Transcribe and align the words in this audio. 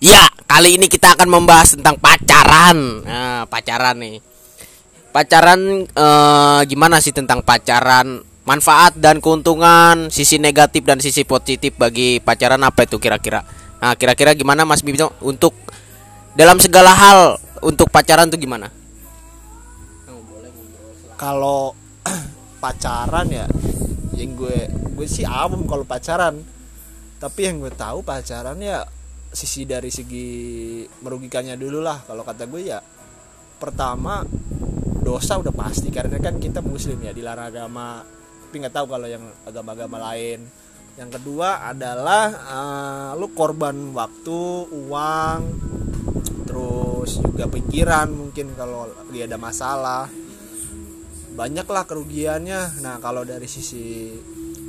Ya, 0.00 0.28
kali 0.44 0.76
ini 0.76 0.86
kita 0.92 1.16
akan 1.16 1.28
membahas 1.28 1.74
tentang 1.76 1.96
pacaran. 1.96 3.02
Nah, 3.02 3.42
pacaran 3.48 3.96
nih. 3.96 4.20
Pacaran 5.10 5.60
eh, 5.88 6.60
gimana 6.68 7.00
sih 7.00 7.16
tentang 7.16 7.40
pacaran? 7.40 8.20
Manfaat 8.46 8.94
dan 9.00 9.18
keuntungan, 9.18 10.06
sisi 10.12 10.38
negatif 10.38 10.86
dan 10.86 11.02
sisi 11.02 11.26
positif 11.26 11.74
bagi 11.74 12.22
pacaran 12.22 12.62
apa 12.62 12.86
itu 12.86 13.00
kira-kira? 13.02 13.42
Nah, 13.82 13.98
kira-kira 13.98 14.38
gimana 14.38 14.62
Mas 14.62 14.86
Bibito 14.86 15.10
untuk 15.18 15.50
dalam 16.38 16.62
segala 16.62 16.94
hal 16.94 17.42
untuk 17.58 17.90
pacaran 17.90 18.30
tuh 18.30 18.38
gimana? 18.38 18.70
kalau 21.16 21.72
pacaran 22.62 23.26
ya 23.32 23.48
yang 24.16 24.36
gue 24.36 24.68
gue 24.96 25.08
sih 25.08 25.24
awam 25.24 25.64
kalau 25.64 25.82
pacaran 25.82 26.44
tapi 27.16 27.48
yang 27.48 27.60
gue 27.64 27.72
tahu 27.72 28.04
pacaran 28.04 28.60
ya 28.60 28.84
sisi 29.36 29.68
dari 29.68 29.92
segi 29.92 30.28
merugikannya 31.04 31.60
dulu 31.60 31.84
lah. 31.84 32.00
Kalau 32.08 32.24
kata 32.24 32.48
gue 32.48 32.72
ya 32.72 32.80
pertama 33.60 34.24
dosa 35.04 35.36
udah 35.36 35.52
pasti. 35.52 35.92
Karena 35.92 36.16
kan 36.16 36.40
kita 36.40 36.64
muslim 36.64 36.96
ya 37.04 37.12
dilarang 37.12 37.52
agama. 37.52 38.00
Tapi 38.00 38.56
nggak 38.56 38.72
tahu 38.72 38.86
kalau 38.88 39.04
yang 39.04 39.28
agama-agama 39.44 40.00
lain. 40.08 40.40
Yang 40.96 41.20
kedua 41.20 41.68
adalah 41.68 42.24
eh, 42.32 43.10
lu 43.20 43.28
korban 43.36 43.92
waktu 43.92 44.40
uang 44.72 45.40
terus 46.48 47.20
juga 47.20 47.44
pikiran 47.52 48.08
mungkin 48.08 48.56
kalau 48.56 48.88
lagi 48.88 49.20
ada 49.20 49.36
masalah. 49.36 50.08
Banyaklah 51.36 51.84
kerugiannya. 51.84 52.80
Nah 52.80 52.96
kalau 53.04 53.28
dari 53.28 53.44
sisi 53.44 54.16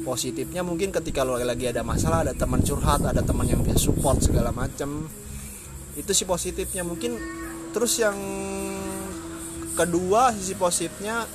positifnya 0.08 0.64
mungkin 0.64 0.96
ketika 0.96 1.28
lo 1.28 1.36
lagi 1.36 1.68
ada 1.68 1.84
masalah 1.84 2.24
ada 2.24 2.32
teman 2.32 2.64
curhat 2.64 3.04
ada 3.04 3.20
teman 3.20 3.44
yang 3.44 3.60
bisa 3.60 3.92
support 3.92 4.24
segala 4.24 4.56
macam 4.56 5.12
itu 5.98 6.12
sih 6.14 6.30
positifnya. 6.30 6.86
Mungkin 6.86 7.18
terus 7.74 7.98
yang 7.98 8.16
kedua 9.74 10.34
sisi 10.38 10.54
positifnya 10.54 11.26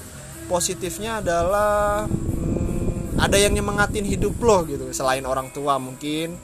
positifnya 0.46 1.18
adalah 1.22 2.06
hmm, 2.06 3.18
ada 3.18 3.36
yang 3.38 3.54
nyemangatin 3.54 4.06
hidup 4.06 4.38
lo 4.38 4.62
gitu 4.64 4.86
selain 4.94 5.26
orang 5.26 5.50
tua 5.50 5.76
mungkin. 5.82 6.38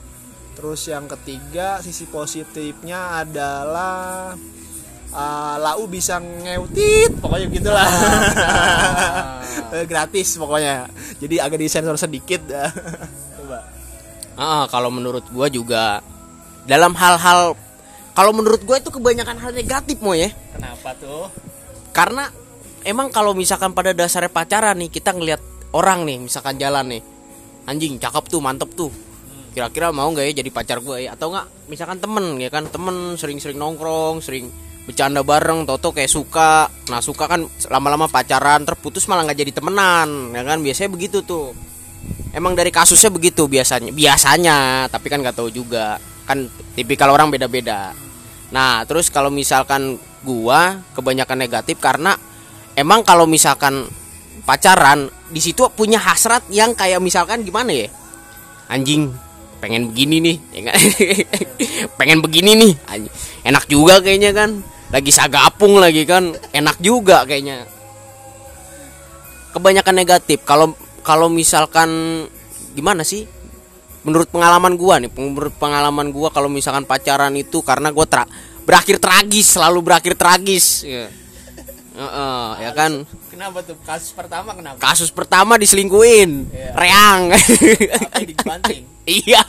Terus 0.59 0.91
yang 0.91 1.07
ketiga 1.07 1.79
sisi 1.79 2.03
positifnya 2.11 3.23
adalah 3.23 4.35
uh, 5.13 5.55
lau 5.61 5.85
bisa 5.89 6.21
ngeutit 6.21 7.17
pokoknya 7.21 7.47
gitulah. 7.49 7.89
Eh, 9.69 9.85
gratis 9.85 10.33
pokoknya. 10.33 10.89
Jadi 11.21 11.37
agak 11.37 11.61
disensor 11.61 11.93
sedikit. 11.93 12.41
Coba. 13.37 13.69
Ah, 14.33 14.65
kalau 14.65 14.89
menurut 14.89 15.21
gua 15.29 15.45
juga 15.45 16.01
dalam 16.65 16.97
hal-hal 16.97 17.53
kalau 18.17 18.31
menurut 18.33 18.65
gua 18.65 18.81
itu 18.81 18.89
kebanyakan 18.89 19.37
hal 19.37 19.51
negatif 19.53 20.01
mo 20.01 20.17
ya. 20.17 20.33
kenapa 20.57 20.97
tuh? 20.97 21.29
Karena 21.93 22.33
emang 22.81 23.13
kalau 23.13 23.37
misalkan 23.37 23.77
pada 23.77 23.93
dasarnya 23.93 24.33
pacaran 24.33 24.73
nih 24.79 24.89
kita 24.89 25.13
ngelihat 25.13 25.41
orang 25.77 26.01
nih 26.01 26.17
misalkan 26.17 26.57
jalan 26.57 26.97
nih. 26.97 27.01
Anjing 27.69 28.01
cakep 28.01 28.25
tuh 28.25 28.41
mantep 28.41 28.73
tuh. 28.73 28.89
Kira-kira 29.53 29.93
mau 29.93 30.09
nggak 30.09 30.33
ya 30.33 30.41
jadi 30.41 30.49
pacar 30.49 30.81
gue 30.81 31.05
ya? 31.05 31.13
Atau 31.13 31.29
nggak 31.29 31.69
misalkan 31.69 32.01
temen 32.01 32.41
ya 32.41 32.49
kan? 32.49 32.65
Temen 32.65 33.13
sering-sering 33.21 33.59
nongkrong 33.61 34.25
sering 34.25 34.49
bercanda 34.89 35.21
bareng 35.21 35.69
toto 35.69 35.93
kayak 35.93 36.09
suka. 36.09 36.65
Nah 36.89 36.97
suka 36.97 37.29
kan 37.29 37.45
lama-lama 37.69 38.09
pacaran 38.09 38.65
terputus 38.65 39.05
malah 39.05 39.29
nggak 39.29 39.45
jadi 39.45 39.51
temenan 39.53 40.33
ya 40.33 40.41
kan? 40.41 40.57
Biasanya 40.65 40.89
begitu 40.89 41.21
tuh. 41.21 41.53
Emang 42.33 42.57
dari 42.57 42.73
kasusnya 42.73 43.13
begitu 43.13 43.45
biasanya 43.45 43.93
biasanya 43.93 44.89
tapi 44.89 45.13
kan 45.13 45.21
nggak 45.21 45.37
tahu 45.37 45.53
juga. 45.53 46.01
Kan 46.25 46.49
tipikal 46.73 47.13
orang 47.13 47.29
beda-beda. 47.29 47.93
Nah 48.49 48.81
terus 48.89 49.13
kalau 49.13 49.29
misalkan 49.29 50.01
gua 50.25 50.81
kebanyakan 50.97 51.37
negatif 51.37 51.77
karena 51.77 52.17
emang 52.73 53.05
kalau 53.05 53.29
misalkan 53.29 53.85
pacaran 54.41 55.05
di 55.29 55.37
situ 55.37 55.69
punya 55.77 56.01
hasrat 56.01 56.49
yang 56.49 56.73
kayak 56.73 56.97
misalkan 56.97 57.45
gimana 57.45 57.69
ya? 57.77 57.93
Anjing 58.73 59.13
pengen 59.61 59.93
begini 59.93 60.17
nih 60.17 60.37
ya 60.49 60.61
kan? 60.65 60.77
pengen 62.01 62.25
begini 62.25 62.57
nih 62.57 62.73
enak 63.45 63.69
juga 63.69 64.01
kayaknya 64.01 64.33
kan 64.33 64.65
lagi 64.89 65.11
sagapung 65.13 65.77
lagi 65.77 66.03
kan 66.05 66.33
enak 66.49 66.77
juga 66.81 67.21
kayaknya. 67.25 67.65
Kebanyakan 69.53 69.95
negatif. 69.95 70.41
Kalau 70.45 70.73
kalau 71.01 71.29
misalkan 71.29 71.89
gimana 72.73 73.01
sih? 73.01 73.25
Menurut 73.99 74.31
pengalaman 74.31 74.79
gua 74.79 74.95
nih 74.97 75.11
menurut 75.11 75.51
pengalaman 75.59 76.09
gua 76.15 76.31
kalau 76.31 76.47
misalkan 76.47 76.87
pacaran 76.87 77.35
itu 77.35 77.59
karena 77.59 77.91
gua 77.91 78.07
tra 78.07 78.23
berakhir 78.63 78.95
tragis 78.97 79.59
selalu 79.59 79.79
berakhir 79.83 80.15
tragis 80.15 80.87
ya. 80.87 81.11
Heeh, 81.99 82.47
ya 82.63 82.71
kan? 82.71 83.03
kenapa 83.27 83.59
tuh? 83.59 83.75
Kasus 83.83 84.15
pertama 84.15 84.55
kenapa? 84.55 84.79
Kasus 84.79 85.11
pertama 85.11 85.59
diselingkuin 85.59 86.47
Iya. 86.47 86.71
reang. 86.75 87.21
Dibanting? 88.23 88.83
Iya 89.09 89.41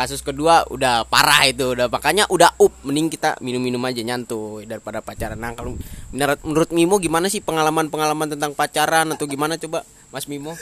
kasus 0.00 0.24
kedua 0.24 0.64
udah 0.72 1.04
parah 1.04 1.44
itu 1.44 1.76
udah 1.76 1.92
makanya 1.92 2.24
udah 2.32 2.56
up 2.56 2.72
mending 2.88 3.12
kita 3.12 3.36
minum-minum 3.44 3.84
aja 3.84 4.00
nyantuy 4.00 4.64
daripada 4.64 5.04
pacaran. 5.04 5.36
Nah 5.36 5.52
kalau 5.52 5.76
menurut 6.08 6.40
menurut 6.40 6.70
Mimo 6.72 6.96
gimana 6.96 7.28
sih 7.28 7.44
pengalaman-pengalaman 7.44 8.32
tentang 8.32 8.56
pacaran 8.56 9.12
atau 9.12 9.28
gimana 9.28 9.60
coba 9.60 9.84
Mas 10.08 10.24
Mimo? 10.24 10.56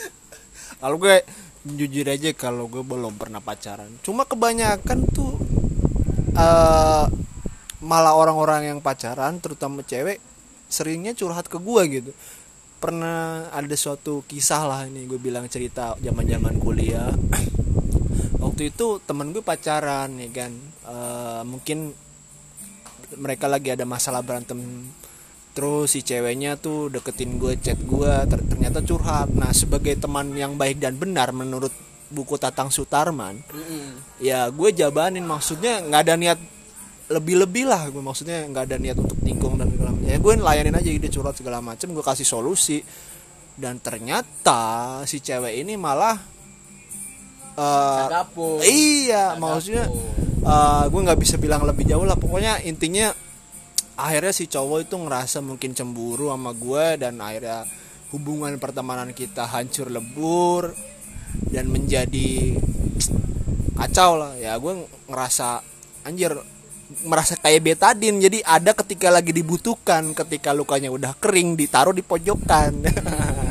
Kalau 0.82 0.99
gue 0.99 1.22
jujur 1.62 2.10
aja 2.10 2.34
kalau 2.34 2.66
gue 2.66 2.82
belum 2.82 3.15
pernah 3.15 3.38
pacaran. 3.38 3.87
Cuma 4.03 4.26
kebanyakan 4.26 4.99
tuh 5.15 5.38
eh 6.34 7.06
malah 7.78 8.19
orang-orang 8.19 8.75
yang 8.75 8.78
pacaran 8.82 9.38
terutama 9.38 9.87
cewek 9.87 10.19
seringnya 10.66 11.15
curhat 11.15 11.47
ke 11.47 11.62
gue 11.62 11.82
gitu. 11.87 12.10
Pernah 12.82 13.50
ada 13.55 13.76
suatu 13.78 14.26
kisah 14.26 14.66
lah 14.66 14.82
ini 14.91 15.06
gue 15.06 15.19
bilang 15.22 15.47
cerita 15.47 15.94
zaman 16.03 16.26
zaman 16.26 16.59
kuliah 16.59 17.15
waktu 18.58 18.74
itu 18.74 18.98
temen 19.06 19.30
gue 19.30 19.38
pacaran 19.38 20.10
ya 20.19 20.26
kan? 20.34 20.50
Eh, 20.82 21.42
mungkin 21.46 21.94
mereka 23.14 23.46
lagi 23.46 23.70
ada 23.70 23.86
masalah 23.86 24.19
berantem. 24.19 24.58
Terus 25.54 25.94
si 25.94 26.02
ceweknya 26.02 26.58
tuh 26.58 26.91
deketin 26.91 27.38
gue 27.38 27.54
chat 27.62 27.78
gue 27.78 28.12
ter- 28.26 28.42
ternyata 28.50 28.82
curhat. 28.82 29.30
Nah 29.30 29.54
sebagai 29.54 29.94
teman 29.94 30.34
yang 30.34 30.58
baik 30.58 30.82
dan 30.82 30.98
benar 30.98 31.30
menurut 31.30 31.70
buku 32.10 32.34
Tatang 32.34 32.74
Sutarman 32.74 33.38
ya 34.19 34.50
gue 34.50 34.75
jabanin. 34.75 35.22
Maksudnya 35.22 35.78
nggak 35.78 36.02
ada 36.02 36.14
niat 36.19 36.38
lebih-lebih 37.14 37.62
lah 37.62 37.86
gue. 37.94 38.02
Maksudnya 38.02 38.42
nggak 38.42 38.75
ada 38.75 38.76
niat 38.82 38.98
untuk 38.98 39.22
tikung 39.22 39.54
dan 39.54 39.70
segala 39.70 39.94
macam. 39.94 40.10
Ya 40.10 40.19
gue 40.19 40.32
layanin 40.34 40.75
aja 40.75 40.90
dia 40.98 41.12
curhat 41.14 41.38
segala 41.38 41.62
macam. 41.62 41.94
Gue 41.94 42.02
kasih 42.02 42.26
solusi. 42.26 42.82
Dan 43.54 43.78
ternyata 43.78 44.98
si 45.06 45.22
cewek 45.22 45.62
ini 45.62 45.78
malah 45.78 46.38
eh, 47.58 47.98
Sagapung. 48.06 48.58
iya 48.62 49.34
maksudnya 49.34 49.91
eh, 50.46 50.84
gue 50.86 51.00
nggak 51.02 51.20
bisa 51.20 51.34
bilang 51.36 51.66
lebih 51.66 51.84
jauh 51.84 52.06
lah. 52.06 52.14
Pokoknya 52.14 52.62
intinya 52.62 53.10
akhirnya 53.98 54.30
si 54.30 54.46
cowok 54.46 54.86
itu 54.86 54.94
ngerasa 54.94 55.42
mungkin 55.42 55.74
cemburu 55.74 56.30
sama 56.30 56.54
gue 56.54 56.86
dan 57.02 57.19
akhirnya 57.19 57.66
hubungan 58.14 58.56
pertemanan 58.56 59.10
kita 59.12 59.44
hancur 59.50 59.91
lebur 59.91 60.72
dan 61.50 61.66
menjadi 61.69 62.56
kacau 63.75 64.16
lah. 64.16 64.32
Ya 64.38 64.54
gue 64.56 64.86
ngerasa 65.10 65.60
anjir 66.06 66.32
merasa 67.04 67.36
kayak 67.36 67.60
betadin 67.60 68.16
jadi 68.16 68.40
ada 68.48 68.72
ketika 68.72 69.12
lagi 69.12 69.28
dibutuhkan 69.36 70.16
ketika 70.16 70.56
lukanya 70.56 70.88
udah 70.88 71.12
kering 71.20 71.58
ditaruh 71.58 71.92
di 71.92 72.00
pojokan. 72.00 72.80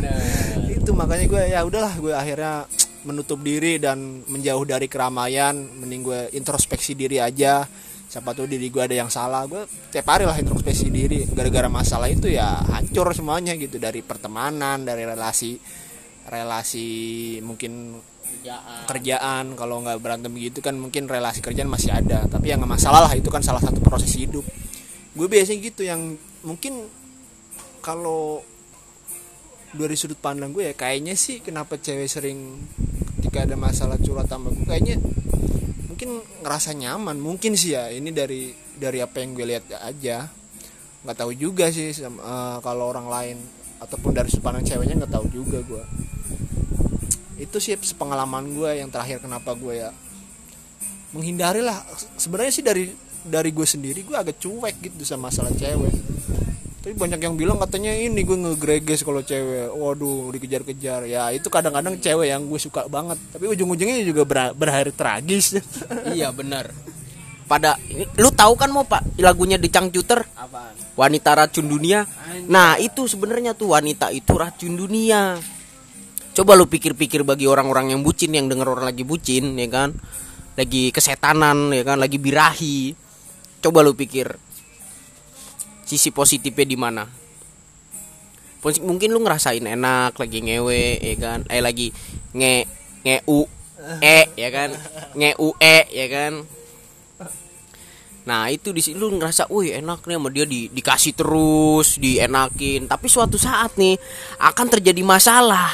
Itu 0.73 0.95
makanya 0.97 1.25
gue 1.29 1.41
ya 1.53 1.59
udahlah 1.61 1.93
gue 1.99 2.13
akhirnya 2.15 2.65
menutup 3.07 3.39
diri 3.39 3.79
dan 3.79 4.27
menjauh 4.27 4.67
dari 4.67 4.91
keramaian 4.91 5.55
mending 5.55 6.03
gue 6.03 6.21
introspeksi 6.35 6.91
diri 6.91 7.23
aja. 7.23 7.63
Siapa 8.07 8.35
tahu 8.35 8.47
diri 8.47 8.67
gue 8.67 8.83
ada 8.83 8.95
yang 8.95 9.07
salah. 9.07 9.47
Gue 9.47 9.63
tiap 9.91 10.11
hari 10.11 10.27
lah 10.27 10.35
introspeksi 10.35 10.91
diri. 10.91 11.23
Gara-gara 11.31 11.71
masalah 11.71 12.11
itu 12.11 12.27
ya 12.27 12.59
hancur 12.67 13.15
semuanya 13.15 13.55
gitu. 13.55 13.79
Dari 13.79 14.03
pertemanan 14.03 14.83
dari 14.83 15.07
relasi 15.07 15.55
relasi 16.27 16.87
mungkin 17.39 17.95
kerjaan. 18.87 19.55
kalau 19.55 19.83
nggak 19.83 19.99
berantem 20.03 20.35
gitu 20.35 20.59
kan 20.59 20.75
mungkin 20.75 21.07
relasi 21.07 21.39
kerjaan 21.39 21.71
masih 21.71 21.95
ada. 21.95 22.27
Tapi 22.27 22.51
yang 22.51 22.59
nggak 22.59 22.73
masalah 22.75 23.07
lah 23.07 23.13
itu 23.15 23.31
kan 23.31 23.39
salah 23.39 23.63
satu 23.63 23.79
proses 23.79 24.11
hidup. 24.19 24.43
Gue 25.15 25.27
biasanya 25.31 25.59
gitu 25.63 25.87
yang 25.87 26.19
mungkin 26.43 26.87
kalau 27.79 28.43
dari 29.75 29.95
sudut 29.99 30.17
pandang 30.19 30.55
gue 30.55 30.71
ya 30.71 30.73
kayaknya 30.73 31.13
sih 31.19 31.43
kenapa 31.43 31.75
cewek 31.75 32.07
sering 32.07 32.55
ketika 33.27 33.43
ada 33.43 33.59
masalah 33.59 33.99
curhat 33.99 34.31
sama 34.31 34.55
gue 34.55 34.63
kayaknya 34.63 35.03
mungkin 35.91 36.23
ngerasa 36.41 36.71
nyaman. 36.71 37.19
Mungkin 37.19 37.59
sih 37.59 37.75
ya 37.75 37.91
ini 37.91 38.15
dari 38.15 38.55
dari 38.79 39.03
apa 39.03 39.19
yang 39.19 39.35
gue 39.35 39.45
lihat 39.45 39.67
aja. 39.83 40.31
Nggak 41.03 41.17
tahu 41.19 41.31
juga 41.35 41.67
sih 41.69 41.91
sama- 41.91 42.23
eh, 42.23 42.57
kalau 42.63 42.87
orang 42.87 43.07
lain 43.11 43.37
ataupun 43.83 44.15
dari 44.15 44.31
sudut 44.31 44.47
pandang 44.47 44.65
ceweknya 44.65 45.05
nggak 45.05 45.13
tahu 45.13 45.27
juga 45.29 45.61
gue 45.61 45.83
itu 47.37 47.57
sih 47.61 47.77
pengalaman 47.93 48.49
gue 48.49 48.81
yang 48.81 48.89
terakhir 48.89 49.21
kenapa 49.21 49.53
gue 49.53 49.85
ya 49.85 49.93
menghindari 51.13 51.61
lah 51.61 51.85
sebenarnya 52.17 52.53
sih 52.53 52.65
dari 52.65 52.89
dari 53.21 53.53
gue 53.53 53.67
sendiri 53.69 54.01
gue 54.01 54.17
agak 54.17 54.41
cuek 54.41 54.81
gitu 54.81 55.05
sama 55.05 55.29
masalah 55.29 55.53
cewek 55.53 55.93
tapi 56.87 56.95
banyak 56.95 57.19
yang 57.19 57.35
bilang 57.35 57.59
katanya 57.59 57.91
ini 57.91 58.23
gue 58.23 58.47
ngegreges 58.47 59.03
kalau 59.03 59.19
cewek. 59.19 59.75
Waduh 59.75 60.31
dikejar-kejar. 60.31 61.03
Ya 61.03 61.27
itu 61.35 61.51
kadang-kadang 61.51 61.99
cewek 61.99 62.31
yang 62.31 62.47
gue 62.47 62.55
suka 62.55 62.87
banget. 62.87 63.19
Tapi 63.27 63.43
ujung-ujungnya 63.43 64.07
juga 64.07 64.23
ber 64.23 64.55
berakhir 64.55 64.95
tragis. 64.95 65.59
Iya 66.15 66.31
benar. 66.31 66.71
Pada 67.43 67.75
ini, 67.91 68.07
lu 68.15 68.31
tahu 68.31 68.55
kan 68.55 68.71
mau 68.71 68.87
pak 68.87 69.03
lagunya 69.19 69.59
di 69.59 69.67
Cangcuter 69.67 70.23
apaan? 70.39 70.79
Wanita 70.95 71.35
racun 71.35 71.67
dunia. 71.67 72.07
Nah 72.47 72.79
itu 72.79 73.03
sebenarnya 73.03 73.51
tuh 73.51 73.75
wanita 73.75 74.07
itu 74.15 74.31
racun 74.39 74.79
dunia. 74.79 75.35
Coba 76.39 76.55
lu 76.55 76.71
pikir-pikir 76.71 77.27
bagi 77.27 77.51
orang-orang 77.51 77.91
yang 77.91 77.99
bucin 77.99 78.31
yang 78.31 78.47
denger 78.47 78.63
orang 78.63 78.95
lagi 78.95 79.03
bucin 79.03 79.59
ya 79.59 79.67
kan? 79.67 79.91
Lagi 80.55 80.95
kesetanan 80.95 81.67
ya 81.75 81.83
kan? 81.83 81.99
Lagi 81.99 82.15
birahi. 82.15 82.95
Coba 83.59 83.83
lu 83.83 83.91
pikir 83.91 84.46
sisi 85.87 86.11
positifnya 86.11 86.67
di 86.67 86.75
mana? 86.75 87.07
Mungkin 88.61 89.15
lu 89.15 89.23
ngerasain 89.23 89.63
enak 89.63 90.19
lagi 90.19 90.43
ngewe 90.43 90.99
ya 90.99 91.15
kan? 91.15 91.39
Eh 91.47 91.63
lagi 91.63 91.87
nge 92.35 92.67
nge 93.07 93.17
u 93.31 93.47
e 94.03 94.19
ya 94.35 94.49
kan? 94.51 94.69
Nge 95.15 95.31
u 95.39 95.55
e 95.55 95.77
ya 95.87 96.07
kan? 96.11 96.33
Nah 98.27 98.51
itu 98.51 98.75
di 98.75 98.83
situ 98.83 98.99
lu 98.99 99.15
ngerasa 99.15 99.47
wih 99.47 99.79
enak 99.79 100.03
nih 100.03 100.19
sama 100.19 100.27
dia 100.27 100.43
di, 100.43 100.67
dikasih 100.67 101.15
terus 101.15 101.95
dienakin. 101.95 102.91
Tapi 102.91 103.07
suatu 103.07 103.39
saat 103.39 103.79
nih 103.79 103.95
akan 104.43 104.67
terjadi 104.67 104.99
masalah. 105.07 105.71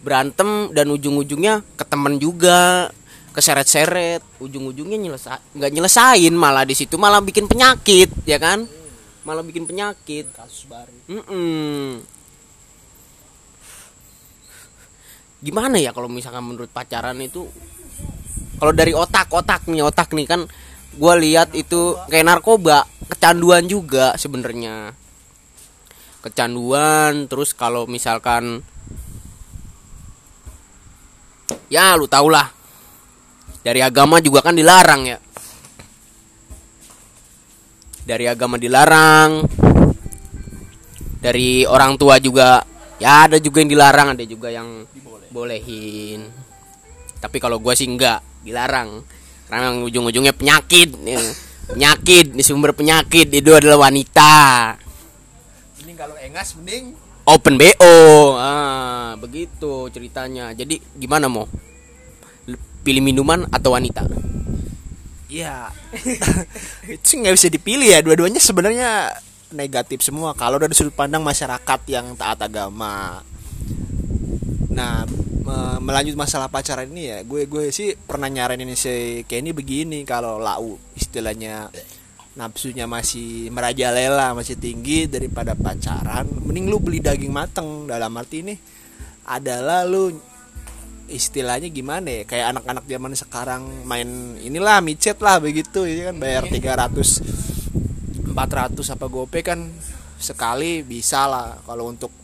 Berantem 0.00 0.70
dan 0.70 0.86
ujung-ujungnya 0.94 1.66
ke 1.74 1.84
temen 1.84 2.22
juga 2.22 2.88
keseret-seret 3.30 4.22
ujung-ujungnya 4.42 4.98
nyelesa 4.98 5.38
nggak 5.54 5.70
nyelesain 5.70 6.34
malah 6.34 6.66
di 6.66 6.74
situ 6.74 6.98
malah 6.98 7.22
bikin 7.22 7.46
penyakit 7.46 8.10
ya 8.26 8.42
kan 8.42 8.66
malah 9.22 9.44
bikin 9.44 9.68
penyakit. 9.68 10.28
Kasus 10.32 10.66
baru. 10.68 10.94
Mm 11.08 11.22
-mm. 11.24 11.88
gimana 15.40 15.80
ya 15.80 15.96
kalau 15.96 16.08
misalkan 16.12 16.44
menurut 16.44 16.68
pacaran 16.68 17.16
itu 17.16 17.48
kalau 18.60 18.76
dari 18.76 18.92
otak 18.92 19.32
otak 19.32 19.64
nih 19.72 19.80
otak 19.80 20.12
nih 20.12 20.28
kan 20.28 20.44
gue 21.00 21.14
lihat 21.24 21.56
itu 21.56 21.96
kayak 22.12 22.28
narkoba 22.28 22.84
kecanduan 23.08 23.64
juga 23.64 24.12
sebenarnya. 24.20 24.92
Kecanduan 26.20 27.24
terus 27.24 27.56
kalau 27.56 27.88
misalkan 27.88 28.60
ya 31.72 31.96
lu 31.96 32.04
tau 32.04 32.28
lah 32.28 32.52
dari 33.64 33.80
agama 33.80 34.20
juga 34.20 34.44
kan 34.44 34.52
dilarang 34.52 35.08
ya 35.08 35.16
dari 38.04 38.24
agama 38.28 38.56
dilarang. 38.60 39.44
Dari 41.20 41.68
orang 41.68 42.00
tua 42.00 42.16
juga 42.16 42.64
ya 42.96 43.28
ada 43.28 43.36
juga 43.36 43.60
yang 43.60 43.70
dilarang 43.72 44.08
ada 44.16 44.24
juga 44.24 44.48
yang 44.48 44.88
bolehin 45.28 46.40
tapi 47.20 47.36
kalau 47.36 47.60
gue 47.60 47.76
sih 47.76 47.86
enggak 47.86 48.24
dilarang. 48.40 49.04
Karena 49.46 49.70
yang 49.70 49.84
ujung-ujungnya 49.84 50.32
penyakit 50.32 50.96
penyakit 51.70 52.26
ini 52.34 52.42
sumber 52.42 52.72
penyakit 52.72 53.28
itu 53.28 53.50
adalah 53.52 53.86
wanita. 53.86 54.32
Ini 55.84 55.92
kalau 55.94 56.16
engas 56.16 56.56
mending 56.56 56.96
open 57.28 57.60
bo 57.60 58.40
ah 58.40 59.14
begitu 59.20 59.92
ceritanya. 59.92 60.56
Jadi 60.56 60.80
gimana 60.96 61.28
mau 61.28 61.44
pilih 62.80 63.04
minuman 63.04 63.44
atau 63.52 63.76
wanita 63.76 64.08
Iya. 65.30 65.70
itu 66.98 67.10
nggak 67.22 67.34
bisa 67.38 67.48
dipilih 67.48 67.88
ya. 67.88 68.02
Dua-duanya 68.02 68.42
sebenarnya 68.42 69.14
negatif 69.54 70.02
semua. 70.02 70.34
Kalau 70.34 70.58
dari 70.58 70.74
sudut 70.74 70.92
pandang 70.92 71.22
masyarakat 71.22 71.80
yang 71.86 72.18
taat 72.18 72.42
agama. 72.42 73.22
Nah, 74.70 75.06
me 75.46 75.58
melanjut 75.82 76.14
masalah 76.14 76.46
pacaran 76.46 76.86
ini 76.90 77.10
ya, 77.10 77.18
gue 77.26 77.46
gue 77.50 77.74
sih 77.74 77.98
pernah 77.98 78.30
nyaranin 78.30 78.70
si 78.78 79.26
Kenny 79.26 79.50
begini 79.50 80.06
kalau 80.06 80.38
lau 80.38 80.78
istilahnya 80.94 81.72
nafsunya 82.38 82.86
masih 82.86 83.50
merajalela 83.50 84.30
masih 84.38 84.54
tinggi 84.54 85.10
daripada 85.10 85.58
pacaran 85.58 86.30
mending 86.30 86.70
lu 86.70 86.78
beli 86.78 87.02
daging 87.02 87.34
mateng 87.34 87.90
dalam 87.90 88.14
arti 88.14 88.46
ini 88.46 88.54
adalah 89.26 89.82
lu 89.82 90.14
istilahnya 91.10 91.68
gimana 91.68 92.08
ya? 92.08 92.22
Kayak 92.24 92.46
anak-anak 92.56 92.84
zaman 92.86 93.12
sekarang 93.18 93.62
main 93.84 94.38
inilah 94.40 94.80
micet 94.80 95.18
lah 95.18 95.42
begitu 95.42 95.84
ya 95.84 96.10
kan? 96.10 96.16
Bayar 96.22 96.46
300 96.46 98.30
400 98.30 98.94
apa 98.94 99.06
gope 99.10 99.42
kan 99.42 99.66
sekali 100.20 100.86
bisa 100.86 101.26
lah 101.26 101.58
kalau 101.66 101.90
untuk 101.90 102.14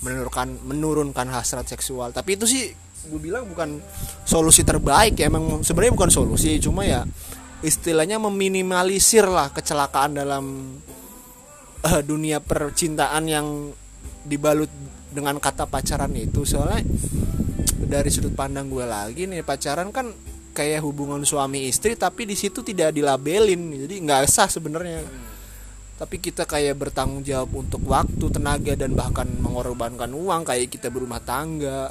menurunkan 0.00 0.62
menurunkan 0.64 1.26
hasrat 1.34 1.66
seksual. 1.66 2.14
Tapi 2.14 2.38
itu 2.38 2.46
sih 2.46 2.70
gue 3.04 3.20
bilang 3.20 3.44
bukan 3.50 3.82
solusi 4.24 4.64
terbaik 4.64 5.20
ya 5.20 5.28
emang 5.28 5.60
sebenarnya 5.60 5.92
bukan 5.92 6.08
solusi 6.08 6.56
cuma 6.56 6.88
ya 6.88 7.04
istilahnya 7.60 8.16
meminimalisir 8.16 9.28
lah 9.28 9.52
kecelakaan 9.52 10.16
dalam 10.16 10.44
uh, 11.84 12.00
dunia 12.04 12.40
percintaan 12.40 13.24
yang 13.28 13.72
dibalut 14.24 14.72
dengan 15.12 15.38
kata 15.38 15.68
pacaran 15.68 16.12
itu. 16.16 16.42
Soalnya 16.42 16.82
dari 17.86 18.10
sudut 18.10 18.34
pandang 18.34 18.68
gue 18.68 18.84
lagi 18.84 19.28
nih 19.28 19.44
pacaran 19.46 19.92
kan 19.94 20.10
kayak 20.54 20.86
hubungan 20.86 21.26
suami 21.26 21.66
istri 21.66 21.98
tapi 21.98 22.24
di 22.24 22.38
situ 22.38 22.62
tidak 22.62 22.94
dilabelin. 22.94 23.84
Jadi 23.84 23.94
nggak 24.06 24.30
sah 24.30 24.46
sebenarnya. 24.46 25.02
Tapi 25.94 26.16
kita 26.18 26.46
kayak 26.46 26.74
bertanggung 26.78 27.22
jawab 27.22 27.54
untuk 27.54 27.82
waktu 27.86 28.26
tenaga 28.30 28.74
dan 28.74 28.98
bahkan 28.98 29.30
mengorbankan 29.38 30.10
uang 30.10 30.42
kayak 30.46 30.70
kita 30.70 30.90
berumah 30.90 31.22
tangga. 31.22 31.90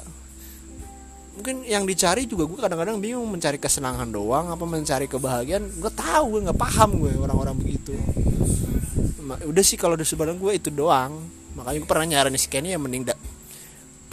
Mungkin 1.34 1.66
yang 1.66 1.82
dicari 1.82 2.28
juga 2.30 2.46
gue 2.46 2.58
kadang-kadang 2.60 3.00
bingung 3.02 3.26
mencari 3.26 3.58
kesenangan 3.58 4.06
doang 4.12 4.52
apa 4.52 4.64
mencari 4.64 5.08
kebahagiaan. 5.08 5.66
Gue 5.80 5.92
tahu 5.92 6.36
gue 6.36 6.40
nggak 6.48 6.58
paham 6.60 6.90
gue 7.04 7.12
orang-orang 7.16 7.56
begitu. 7.56 7.96
Udah 9.24 9.64
sih 9.64 9.80
kalau 9.80 9.96
di 9.96 10.04
sebenarnya 10.04 10.40
gue 10.40 10.52
itu 10.56 10.68
doang. 10.68 11.16
Makanya 11.56 11.78
gue 11.80 11.88
pernah 11.88 12.06
nyaranin 12.06 12.40
si 12.40 12.48
Kenny 12.52 12.74
ya 12.74 12.78
mending 12.80 13.08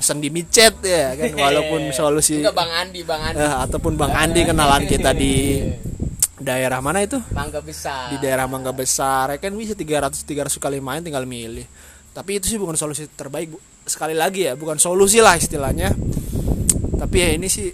pesan 0.01 0.17
di 0.17 0.33
micet 0.33 0.81
ya 0.81 1.13
kan? 1.13 1.29
Walaupun 1.45 1.93
solusi 1.93 2.41
Enggak 2.41 2.57
Bang 2.57 2.73
Andi 2.73 3.05
Bang 3.05 3.21
Andi. 3.21 3.37
Eh, 3.37 3.55
ataupun 3.69 3.93
Bang 3.93 4.11
Andi 4.17 4.41
kenalan 4.41 4.89
kita 4.89 5.13
di 5.13 5.61
daerah 6.41 6.81
mana 6.81 7.05
itu? 7.05 7.21
Mangga 7.29 7.61
Besar. 7.61 8.09
Di 8.09 8.17
daerah 8.17 8.49
Mangga 8.49 8.73
Besar. 8.73 9.29
Ya 9.29 9.37
kan 9.37 9.53
bisa 9.53 9.77
300 9.77 10.25
300 10.25 10.57
kali 10.57 10.81
main 10.81 11.05
tinggal 11.05 11.29
milih. 11.29 11.69
Tapi 12.11 12.41
itu 12.41 12.49
sih 12.49 12.57
bukan 12.57 12.73
solusi 12.73 13.05
terbaik 13.07 13.53
bu. 13.53 13.61
sekali 13.81 14.13
lagi 14.13 14.45
ya 14.45 14.53
bukan 14.57 14.81
solusi 14.81 15.21
lah 15.21 15.37
istilahnya. 15.37 15.93
Tapi 16.97 17.17
ya 17.17 17.29
ini 17.33 17.47
sih 17.49 17.69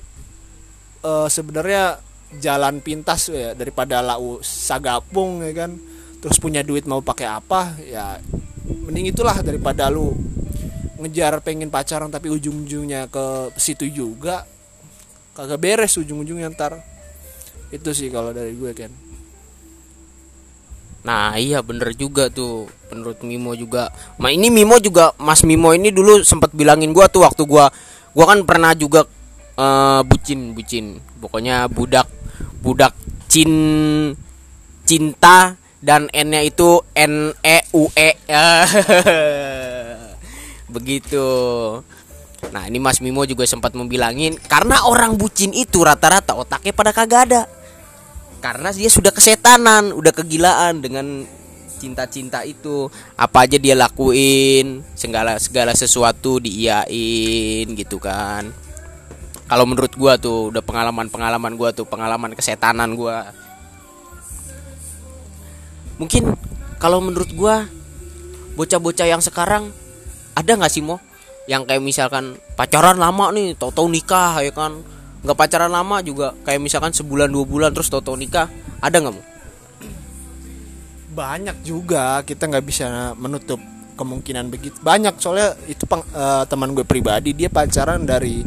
uh, 1.04 1.28
sebenarnya 1.28 2.00
jalan 2.40 2.84
pintas 2.84 3.32
ya 3.32 3.56
daripada 3.56 4.04
lau 4.04 4.44
sagapung 4.44 5.44
ya 5.48 5.66
kan? 5.66 5.80
Terus 6.20 6.38
punya 6.44 6.64
duit 6.64 6.84
mau 6.84 7.00
pakai 7.00 7.28
apa 7.28 7.76
ya 7.80 8.20
mending 8.68 9.12
itulah 9.12 9.40
daripada 9.44 9.88
lu 9.92 10.16
ngejar 10.98 11.40
pengen 11.46 11.70
pacaran 11.70 12.10
tapi 12.10 12.30
ujung-ujungnya 12.34 13.10
ke 13.10 13.54
situ 13.58 13.90
juga 13.90 14.46
kagak 15.38 15.62
beres 15.62 15.94
ujung-ujungnya 15.98 16.50
ntar. 16.54 16.82
Itu 17.70 17.92
sih 17.92 18.08
kalau 18.08 18.32
dari 18.32 18.56
gue 18.56 18.72
kan 18.72 18.92
Nah 21.08 21.40
iya 21.40 21.64
bener 21.64 21.96
juga 21.96 22.28
tuh 22.28 22.68
Menurut 22.92 23.24
Mimo 23.24 23.56
juga. 23.56 23.92
Ma 24.20 24.32
ini 24.32 24.52
Mimo 24.52 24.76
juga 24.80 25.16
Mas 25.20 25.44
Mimo 25.48 25.72
ini 25.72 25.92
dulu 25.92 26.24
sempat 26.24 26.52
bilangin 26.52 26.92
gua 26.92 27.08
tuh 27.08 27.24
waktu 27.24 27.44
gua 27.48 27.72
Gua 28.12 28.26
kan 28.28 28.44
pernah 28.44 28.76
juga 28.76 29.08
uh, 29.60 30.02
Bucin 30.04 30.52
Bucin. 30.52 31.00
Pokoknya 31.20 31.68
budak 31.72 32.08
Budak 32.64 32.96
cin 33.28 33.52
Cinta 34.88 35.56
Dan 35.84 36.08
N 36.12 36.28
nya 36.32 36.42
itu 36.44 36.80
N 36.96 37.36
E 37.44 37.58
U 37.76 37.88
E 37.92 38.10
begitu. 40.78 41.26
Nah 42.54 42.70
ini 42.70 42.78
Mas 42.78 43.02
Mimo 43.02 43.26
juga 43.26 43.50
sempat 43.50 43.74
membilangin 43.74 44.38
karena 44.38 44.86
orang 44.86 45.18
bucin 45.18 45.50
itu 45.52 45.82
rata-rata 45.82 46.38
otaknya 46.38 46.74
pada 46.74 46.94
kagak 46.94 47.22
ada. 47.30 47.42
Karena 48.38 48.70
dia 48.70 48.88
sudah 48.88 49.10
kesetanan 49.10 49.90
udah 49.90 50.14
kegilaan 50.14 50.78
dengan 50.80 51.26
cinta-cinta 51.82 52.46
itu. 52.46 52.90
Apa 53.18 53.50
aja 53.50 53.58
dia 53.58 53.74
lakuin 53.74 54.86
segala 54.94 55.42
segala 55.42 55.74
sesuatu 55.74 56.38
diiyain 56.38 57.66
gitu 57.74 57.98
kan. 57.98 58.54
Kalau 59.48 59.66
menurut 59.66 59.94
gua 59.98 60.20
tuh 60.20 60.54
udah 60.54 60.62
pengalaman-pengalaman 60.62 61.58
gua 61.58 61.74
tuh 61.74 61.90
pengalaman 61.90 62.38
kesetanan 62.38 62.94
gua. 62.94 63.34
Mungkin 65.98 66.38
kalau 66.78 67.02
menurut 67.02 67.34
gua 67.34 67.66
bocah-bocah 68.54 69.08
yang 69.10 69.22
sekarang 69.22 69.74
ada 70.38 70.52
nggak 70.54 70.70
sih 70.70 70.86
mo? 70.86 71.02
Yang 71.50 71.74
kayak 71.74 71.82
misalkan 71.82 72.38
pacaran 72.54 73.02
lama 73.02 73.34
nih 73.34 73.58
tau-tau 73.58 73.90
nikah 73.90 74.38
ya 74.46 74.54
kan? 74.54 74.86
Nggak 75.26 75.38
pacaran 75.38 75.74
lama 75.74 76.06
juga 76.06 76.38
kayak 76.46 76.62
misalkan 76.62 76.94
sebulan 76.94 77.34
dua 77.34 77.46
bulan 77.50 77.74
terus 77.74 77.90
toto 77.90 78.14
nikah 78.14 78.46
ada 78.78 79.02
nggak 79.02 79.16
mau 79.18 79.26
banyak 81.18 81.66
juga 81.66 82.22
kita 82.22 82.46
nggak 82.46 82.66
bisa 82.70 83.18
menutup 83.18 83.58
kemungkinan 83.98 84.54
begitu 84.54 84.78
banyak. 84.86 85.18
Soalnya 85.18 85.58
itu 85.66 85.90
peng, 85.90 86.06
eh, 86.14 86.46
teman 86.46 86.78
gue 86.78 86.86
pribadi 86.86 87.34
dia 87.34 87.50
pacaran 87.50 88.06
dari 88.06 88.46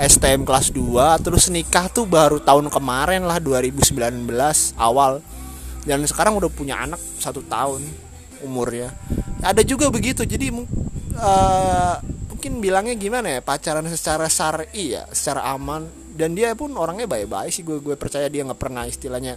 STM 0.00 0.48
kelas 0.48 0.72
2 0.72 1.20
terus 1.20 1.52
nikah 1.52 1.92
tuh 1.92 2.08
baru 2.08 2.40
tahun 2.40 2.72
kemarin 2.72 3.28
lah 3.28 3.36
2019 3.36 4.72
awal. 4.80 5.20
Dan 5.84 6.02
sekarang 6.08 6.40
udah 6.40 6.50
punya 6.50 6.80
anak 6.80 6.98
satu 7.20 7.44
tahun 7.46 7.84
umurnya. 8.46 8.94
Ada 9.42 9.66
juga 9.66 9.90
begitu 9.90 10.22
jadi 10.22 10.54
eh, 11.16 11.94
mungkin 12.30 12.62
bilangnya 12.62 12.94
gimana 12.94 13.26
ya 13.26 13.40
pacaran 13.42 13.84
secara 13.90 14.30
syar'i 14.30 14.94
ya 14.94 15.02
secara 15.10 15.50
aman 15.50 15.88
dan 16.14 16.32
dia 16.32 16.54
pun 16.54 16.70
orangnya 16.78 17.10
baik-baik 17.10 17.50
sih 17.52 17.66
gue 17.66 17.82
gue 17.82 17.98
percaya 17.98 18.30
dia 18.30 18.46
nggak 18.46 18.60
pernah 18.60 18.86
istilahnya 18.86 19.34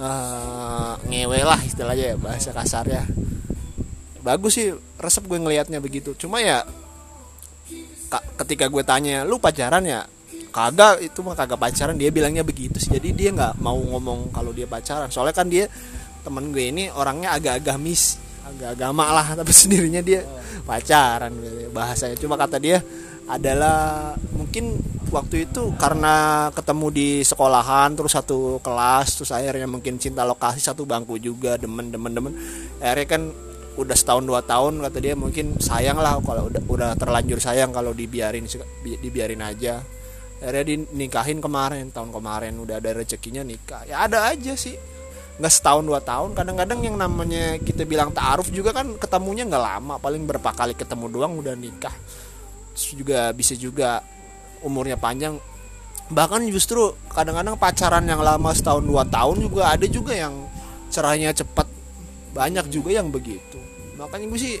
eh, 0.00 0.92
ngewe 1.06 1.40
lah 1.46 1.60
istilahnya 1.62 2.14
ya 2.14 2.16
bahasa 2.18 2.50
kasarnya. 2.50 3.06
Bagus 4.20 4.58
sih 4.58 4.74
resep 5.00 5.24
gue 5.24 5.38
ngelihatnya 5.40 5.80
begitu 5.80 6.12
cuma 6.18 6.44
ya 6.44 6.66
ka- 8.12 8.26
ketika 8.44 8.68
gue 8.68 8.82
tanya 8.84 9.24
lu 9.24 9.38
pacaran 9.40 9.86
ya? 9.86 10.04
Kagak 10.50 10.98
itu 10.98 11.22
mah 11.22 11.38
kagak 11.38 11.62
pacaran. 11.62 11.94
Dia 11.94 12.10
bilangnya 12.10 12.42
begitu 12.42 12.82
sih 12.82 12.90
jadi 12.90 13.08
dia 13.14 13.30
nggak 13.30 13.62
mau 13.62 13.78
ngomong 13.78 14.34
kalau 14.34 14.50
dia 14.50 14.66
pacaran. 14.66 15.06
Soalnya 15.06 15.32
kan 15.36 15.46
dia 15.46 15.70
temen 16.20 16.52
gue 16.52 16.68
ini 16.68 16.90
orangnya 16.92 17.32
agak 17.32 17.64
agamis 17.64 18.18
agak 18.18 18.29
agama 18.58 19.10
lah 19.14 19.32
tapi 19.38 19.52
sendirinya 19.54 20.02
dia 20.02 20.26
pacaran. 20.66 21.32
Bahasanya 21.74 22.16
cuma 22.18 22.34
kata 22.34 22.58
dia 22.58 22.82
adalah 23.30 24.12
mungkin 24.34 24.74
waktu 25.10 25.46
itu 25.50 25.74
karena 25.78 26.48
ketemu 26.50 26.86
di 26.90 27.08
sekolahan 27.22 27.94
terus 27.94 28.14
satu 28.14 28.58
kelas 28.58 29.18
terus 29.18 29.30
akhirnya 29.30 29.70
mungkin 29.70 29.98
cinta 30.02 30.26
lokasi 30.26 30.58
satu 30.58 30.82
bangku 30.82 31.18
juga 31.22 31.54
demen 31.54 31.90
demen 31.94 32.10
demen. 32.10 32.32
Akhirnya 32.82 33.06
kan 33.06 33.22
udah 33.78 33.96
setahun 33.96 34.26
dua 34.26 34.42
tahun 34.42 34.82
kata 34.82 34.98
dia 34.98 35.14
mungkin 35.14 35.56
sayang 35.62 35.96
lah 36.02 36.18
kalau 36.20 36.50
udah 36.50 36.62
udah 36.66 36.90
terlanjur 36.98 37.38
sayang 37.38 37.70
kalau 37.70 37.94
dibiarin 37.94 38.46
bi- 38.82 38.98
dibiarin 38.98 39.42
aja. 39.46 39.78
Akhirnya 40.40 40.74
dinikahin 40.74 41.38
kemarin 41.38 41.92
tahun 41.92 42.10
kemarin 42.10 42.58
udah 42.58 42.80
ada 42.82 42.90
rezekinya 42.96 43.46
nikah. 43.46 43.86
Ya 43.86 44.04
ada 44.08 44.26
aja 44.26 44.56
sih 44.58 44.74
nggak 45.38 45.52
setahun 45.52 45.84
dua 45.86 46.00
tahun. 46.02 46.34
Kadang-kadang 46.34 46.80
yang 46.82 46.96
namanya 46.98 47.60
kita 47.60 47.86
bilang 47.86 48.10
taaruf 48.10 48.50
juga 48.50 48.74
kan 48.74 48.96
ketemunya 48.96 49.46
nggak 49.46 49.64
lama. 49.64 49.94
Paling 50.00 50.26
berapa 50.26 50.50
kali 50.50 50.74
ketemu 50.74 51.06
doang 51.12 51.38
udah 51.38 51.54
nikah. 51.54 51.94
Terus 52.74 52.86
juga 52.96 53.30
bisa 53.36 53.54
juga 53.54 54.02
umurnya 54.64 54.96
panjang. 54.98 55.38
Bahkan 56.10 56.42
justru 56.50 56.90
kadang-kadang 57.14 57.54
pacaran 57.54 58.02
yang 58.02 58.18
lama 58.18 58.50
setahun 58.50 58.82
dua 58.82 59.06
tahun 59.06 59.46
juga 59.46 59.70
ada 59.70 59.86
juga 59.86 60.12
yang 60.16 60.34
cerahnya 60.90 61.30
cepat 61.30 61.70
banyak 62.34 62.66
juga 62.66 62.90
yang 62.98 63.14
begitu. 63.14 63.58
Makanya 63.94 64.26
gue 64.26 64.40
sih 64.40 64.56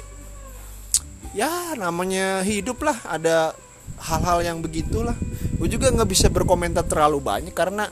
ya 1.34 1.74
namanya 1.74 2.46
hidup 2.46 2.82
lah. 2.86 2.98
Ada 3.02 3.52
hal-hal 4.00 4.46
yang 4.46 4.58
begitulah. 4.62 5.18
Gue 5.58 5.68
juga 5.68 5.90
nggak 5.90 6.08
bisa 6.08 6.26
berkomentar 6.30 6.86
terlalu 6.86 7.18
banyak 7.20 7.52
karena 7.52 7.90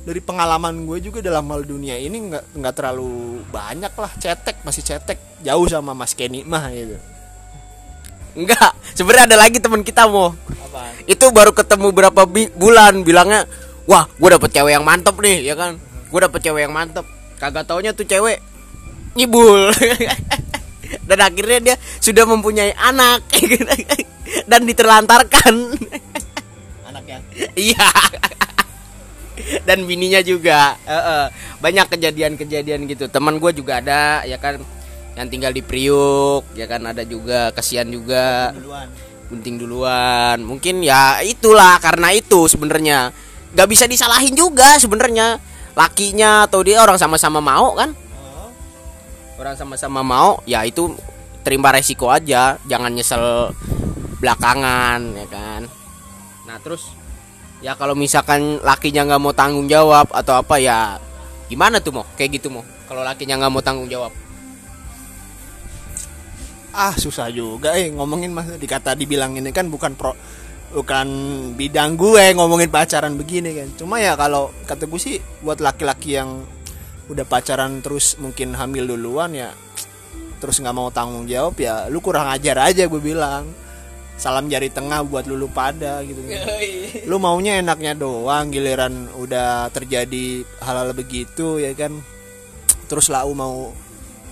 dari 0.00 0.20
pengalaman 0.20 0.88
gue 0.88 0.98
juga 1.00 1.20
dalam 1.20 1.44
hal 1.52 1.62
dunia 1.62 1.94
ini 1.94 2.32
nggak 2.32 2.56
nggak 2.56 2.74
terlalu 2.74 3.44
banyak 3.52 3.92
lah 3.92 4.12
cetek 4.16 4.64
masih 4.64 4.80
cetek 4.80 5.18
jauh 5.44 5.66
sama 5.68 5.92
Mas 5.92 6.16
Kenny 6.16 6.40
mah 6.42 6.72
gitu 6.72 6.96
Enggak, 8.30 8.78
sebenarnya 8.94 9.34
ada 9.34 9.38
lagi 9.42 9.58
teman 9.58 9.82
kita 9.82 10.06
mau. 10.06 10.30
Itu 11.02 11.34
baru 11.34 11.50
ketemu 11.50 11.90
berapa 11.90 12.22
bi- 12.30 12.46
bulan 12.54 13.02
bilangnya, 13.02 13.42
"Wah, 13.90 14.06
gue 14.06 14.28
dapet 14.30 14.54
cewek 14.54 14.70
yang 14.70 14.86
mantep 14.86 15.18
nih," 15.18 15.50
ya 15.50 15.58
kan? 15.58 15.82
Gue 16.14 16.20
dapet 16.22 16.38
cewek 16.38 16.62
yang 16.62 16.70
mantep. 16.70 17.02
Kagak 17.42 17.66
taunya 17.66 17.90
tuh 17.90 18.06
cewek 18.06 18.38
nyibul. 19.18 19.74
Dan 21.10 21.18
akhirnya 21.18 21.58
dia 21.58 21.76
sudah 21.98 22.22
mempunyai 22.22 22.70
anak 22.74 23.26
dan 24.50 24.62
diterlantarkan. 24.62 25.54
anaknya 26.86 27.18
Iya. 27.58 27.86
Dan 29.68 29.84
bininya 29.88 30.20
juga. 30.20 30.76
Heeh. 30.84 31.24
Banyak 31.60 31.86
kejadian-kejadian 31.92 32.88
gitu. 32.88 33.06
Teman 33.08 33.36
gue 33.40 33.52
juga 33.56 33.80
ada, 33.80 34.24
ya 34.24 34.36
kan, 34.40 34.60
yang 35.18 35.28
tinggal 35.28 35.52
di 35.52 35.60
Priuk, 35.60 36.46
ya 36.54 36.64
kan 36.70 36.80
ada 36.86 37.02
juga 37.02 37.50
kasihan 37.52 37.86
juga. 37.88 38.54
Duluan. 38.54 38.88
Gunting 39.30 39.56
duluan. 39.62 40.38
Mungkin 40.42 40.82
ya 40.82 41.22
itulah 41.22 41.78
karena 41.78 42.10
itu 42.14 42.50
sebenarnya. 42.50 43.14
Nggak 43.54 43.68
bisa 43.70 43.84
disalahin 43.86 44.34
juga 44.34 44.78
sebenarnya. 44.78 45.38
Lakinya 45.74 46.50
atau 46.50 46.62
dia 46.66 46.82
orang 46.82 46.98
sama-sama 46.98 47.38
mau 47.38 47.74
kan? 47.78 47.94
Orang 49.38 49.56
sama-sama 49.56 50.04
mau 50.04 50.42
ya 50.44 50.66
itu 50.66 50.92
terima 51.46 51.72
resiko 51.72 52.10
aja. 52.10 52.58
Jangan 52.66 52.90
nyesel 52.90 53.54
belakangan 54.20 55.00
ya 55.16 55.26
kan? 55.30 55.62
Nah 56.44 56.56
terus 56.60 56.92
ya 57.60 57.76
kalau 57.76 57.92
misalkan 57.92 58.60
lakinya 58.64 59.04
nggak 59.06 59.20
mau 59.20 59.32
tanggung 59.36 59.68
jawab 59.68 60.08
atau 60.12 60.36
apa 60.40 60.56
ya 60.56 60.96
gimana 61.48 61.80
tuh 61.80 62.00
mau 62.00 62.04
kayak 62.16 62.40
gitu 62.40 62.48
mau 62.48 62.64
kalau 62.88 63.06
lakinya 63.06 63.38
nggak 63.38 63.52
mau 63.52 63.62
tanggung 63.62 63.86
jawab. 63.86 64.10
Ah 66.74 66.94
susah 66.94 67.30
juga 67.30 67.78
eh. 67.78 67.90
Ngomongin 67.90 68.34
mas 68.34 68.50
dikata 68.58 68.98
dibilang 68.98 69.38
ini 69.38 69.54
kan 69.54 69.70
bukan 69.70 69.94
pro 69.94 70.14
bukan 70.70 71.06
bidang 71.58 71.98
gue 71.98 72.34
ngomongin 72.34 72.70
pacaran 72.70 73.14
begini 73.14 73.54
kan. 73.54 73.68
Cuma 73.78 74.02
ya 74.02 74.18
kalau 74.18 74.50
kata 74.66 74.90
gue 74.90 75.00
sih 75.02 75.16
buat 75.42 75.62
laki-laki 75.62 76.18
yang 76.18 76.42
udah 77.10 77.26
pacaran 77.26 77.82
terus 77.82 78.14
mungkin 78.22 78.54
hamil 78.54 78.86
duluan 78.86 79.34
ya 79.34 79.50
terus 80.38 80.62
nggak 80.62 80.72
mau 80.72 80.88
tanggung 80.94 81.26
jawab 81.26 81.58
ya 81.58 81.90
lu 81.90 81.98
kurang 81.98 82.30
ajar 82.30 82.70
aja 82.70 82.86
gue 82.86 83.02
bilang 83.02 83.50
salam 84.20 84.52
jari 84.52 84.68
tengah 84.68 85.00
buat 85.00 85.24
lu, 85.24 85.40
lu 85.40 85.48
pada 85.48 86.04
gitu. 86.04 86.20
Lu 87.08 87.16
maunya 87.16 87.56
enaknya 87.56 87.96
doang 87.96 88.52
giliran 88.52 89.08
udah 89.16 89.72
terjadi 89.72 90.44
hal-hal 90.60 90.92
begitu 90.92 91.56
ya 91.56 91.72
kan? 91.72 91.96
Terus 92.84 93.08
lau 93.08 93.32
mau 93.32 93.72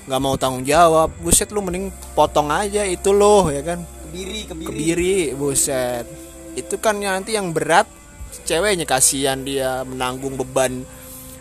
nggak 0.05 0.21
mau 0.21 0.37
tanggung 0.37 0.69
jawab. 0.69 1.09
Buset 1.25 1.49
lu 1.57 1.65
mending 1.65 1.89
potong 2.13 2.53
aja 2.53 2.85
itu 2.85 3.17
loh 3.17 3.49
ya 3.49 3.65
kan? 3.65 3.81
Kebiri 4.13 4.41
kebiri. 4.53 5.33
Buset. 5.33 6.05
Itu 6.53 6.77
kan 6.77 7.01
nanti 7.01 7.33
yang 7.33 7.57
berat 7.57 7.89
ceweknya 8.45 8.85
kasihan 8.85 9.41
dia 9.41 9.89
menanggung 9.89 10.37
beban 10.37 10.85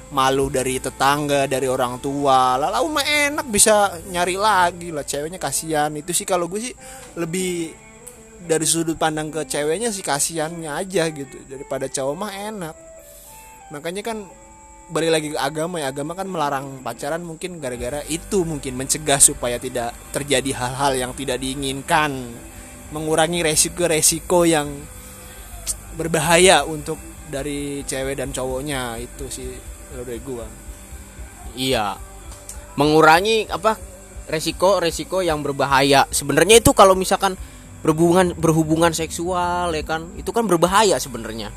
malu 0.07 0.47
dari 0.47 0.79
tetangga 0.79 1.51
dari 1.51 1.67
orang 1.67 1.99
tua. 1.99 2.55
Lalu 2.55 2.87
mah 2.95 3.03
enak 3.03 3.47
bisa 3.51 3.91
nyari 4.07 4.39
lagi 4.39 4.95
lah 4.95 5.03
ceweknya 5.03 5.35
kasihan. 5.35 5.91
Itu 5.99 6.15
sih 6.15 6.23
kalau 6.23 6.47
gue 6.47 6.71
sih 6.71 6.73
lebih 7.19 7.86
dari 8.45 8.67
sudut 8.69 8.99
pandang 8.99 9.33
ke 9.33 9.41
ceweknya 9.49 9.89
sih 9.89 10.05
kasihannya 10.05 10.69
aja 10.69 11.09
gitu. 11.09 11.37
Daripada 11.49 11.89
cowok 11.89 12.15
mah 12.15 12.31
enak. 12.33 12.75
Makanya 13.73 14.01
kan 14.05 14.27
balik 14.87 15.11
lagi 15.11 15.27
ke 15.33 15.39
agama 15.39 15.81
ya. 15.81 15.89
Agama 15.89 16.13
kan 16.13 16.27
melarang 16.29 16.79
pacaran 16.85 17.25
mungkin 17.25 17.57
gara-gara 17.57 18.05
itu 18.07 18.45
mungkin 18.45 18.77
mencegah 18.77 19.19
supaya 19.19 19.57
tidak 19.57 19.95
terjadi 20.13 20.53
hal-hal 20.53 20.93
yang 20.95 21.11
tidak 21.17 21.41
diinginkan. 21.41 22.13
Mengurangi 22.93 23.43
resiko-resiko 23.43 24.47
yang 24.47 24.71
berbahaya 25.99 26.63
untuk 26.63 27.01
dari 27.27 27.83
cewek 27.83 28.21
dan 28.21 28.31
cowoknya. 28.31 29.01
Itu 29.01 29.27
sih 29.27 29.49
dari 29.91 30.21
gua. 30.23 30.47
Iya. 31.57 31.99
Mengurangi 32.77 33.49
apa 33.49 33.75
resiko 34.29 34.77
resiko 34.77 35.19
yang 35.23 35.43
berbahaya. 35.43 36.05
Sebenarnya 36.11 36.61
itu 36.61 36.71
kalau 36.71 36.93
misalkan 36.93 37.35
berhubungan 37.85 38.33
berhubungan 38.37 38.91
seksual 38.91 39.73
ya 39.73 39.83
kan, 39.85 40.09
itu 40.17 40.29
kan 40.33 40.45
berbahaya 40.49 40.97
sebenarnya. 40.97 41.53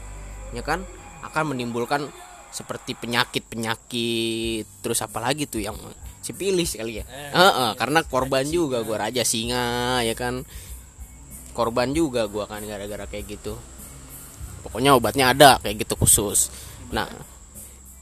Ya 0.53 0.63
kan? 0.65 0.85
Akan 1.25 1.53
menimbulkan 1.55 2.11
seperti 2.51 2.99
penyakit-penyakit 2.99 4.67
terus 4.83 4.99
apalagi 5.07 5.47
tuh 5.47 5.63
yang 5.63 5.79
sipilis 6.21 6.75
kali 6.75 7.01
ya. 7.01 7.05
Heeh, 7.09 7.71
karena 7.79 8.03
korban 8.03 8.43
juga 8.49 8.83
gua 8.83 9.07
raja 9.07 9.23
singa 9.23 10.03
ya 10.03 10.13
kan. 10.19 10.43
Korban 11.55 11.95
juga 11.95 12.27
gua 12.27 12.51
kan 12.51 12.63
gara-gara 12.67 13.07
kayak 13.07 13.39
gitu. 13.39 13.55
Pokoknya 14.67 14.93
obatnya 14.99 15.33
ada 15.33 15.57
kayak 15.63 15.87
gitu 15.87 15.95
khusus. 15.97 16.53
Nah, 16.91 17.09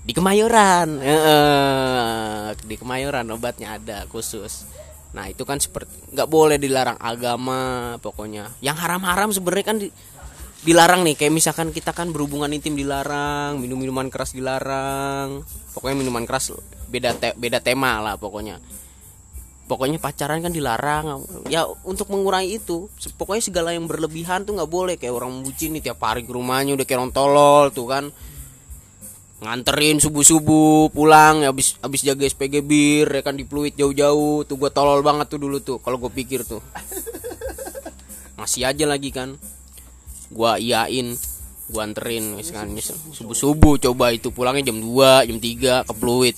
di 0.03 0.17
Kemayoran 0.17 0.99
Heeh, 0.99 2.57
di 2.65 2.75
Kemayoran 2.81 3.29
obatnya 3.29 3.77
ada 3.77 4.09
khusus 4.09 4.65
nah 5.09 5.25
itu 5.25 5.41
kan 5.49 5.57
seperti 5.57 6.13
nggak 6.13 6.29
boleh 6.29 6.61
dilarang 6.61 7.01
agama 7.01 7.95
pokoknya. 7.99 8.53
Yang 8.61 8.77
haram-haram 8.85 9.33
sebenarnya 9.33 9.67
kan 9.67 9.77
di- 9.81 9.95
dilarang 10.63 11.01
nih. 11.05 11.17
Kayak 11.17 11.33
misalkan 11.33 11.69
kita 11.73 11.97
kan 11.97 12.13
berhubungan 12.13 12.53
intim 12.53 12.77
dilarang 12.77 13.57
minum 13.57 13.81
minuman 13.81 14.13
keras 14.13 14.37
dilarang. 14.37 15.43
Pokoknya 15.73 15.97
minuman 15.97 16.29
keras 16.29 16.53
beda 16.93 17.17
te- 17.17 17.37
beda 17.37 17.65
tema 17.65 18.05
lah 18.05 18.21
pokoknya. 18.21 18.61
Pokoknya 19.69 20.01
pacaran 20.01 20.41
kan 20.41 20.53
dilarang. 20.53 21.25
Ya 21.53 21.65
untuk 21.85 22.09
mengurangi 22.09 22.57
itu 22.57 22.89
pokoknya 23.21 23.43
segala 23.45 23.73
yang 23.77 23.85
berlebihan 23.85 24.45
tuh 24.45 24.57
nggak 24.57 24.69
boleh. 24.69 24.95
Kayak 25.01 25.25
orang 25.25 25.41
membucin 25.41 25.73
nih 25.77 25.93
tiap 25.93 26.01
hari 26.05 26.25
ke 26.25 26.33
rumahnya 26.33 26.77
udah 26.77 26.85
kayak 26.89 27.01
orang 27.01 27.13
tolol 27.13 27.65
tuh 27.73 27.85
kan 27.89 28.05
nganterin 29.39 30.03
subuh 30.03 30.27
subuh 30.27 30.91
pulang 30.91 31.47
ya 31.47 31.55
abis 31.55 31.79
abis 31.79 32.03
jaga 32.03 32.27
SPG 32.27 32.59
bir 32.67 33.07
ya 33.07 33.23
kan 33.23 33.39
di 33.39 33.47
Pluit 33.47 33.79
jauh-jauh. 33.79 34.43
Tuh 34.43 34.57
gue 34.59 34.71
tolol 34.75 35.01
banget 35.07 35.31
tuh 35.31 35.39
dulu 35.39 35.63
tuh 35.63 35.79
kalau 35.79 35.99
gue 36.03 36.11
pikir 36.11 36.43
tuh. 36.43 36.59
Masih 38.39 38.67
aja 38.67 38.85
lagi 38.87 39.15
kan. 39.15 39.39
Gue 40.29 40.51
iyain 40.59 41.15
gue 41.69 41.83
anterin 41.85 42.33
misalkan 42.33 42.75
subuh 43.13 43.37
subuh 43.37 43.75
coba 43.77 44.11
itu 44.11 44.33
pulangnya 44.33 44.73
jam 44.73 44.81
2 44.81 45.29
jam 45.31 45.39
3 45.39 45.87
ke 45.87 45.93
Pluit. 45.95 46.37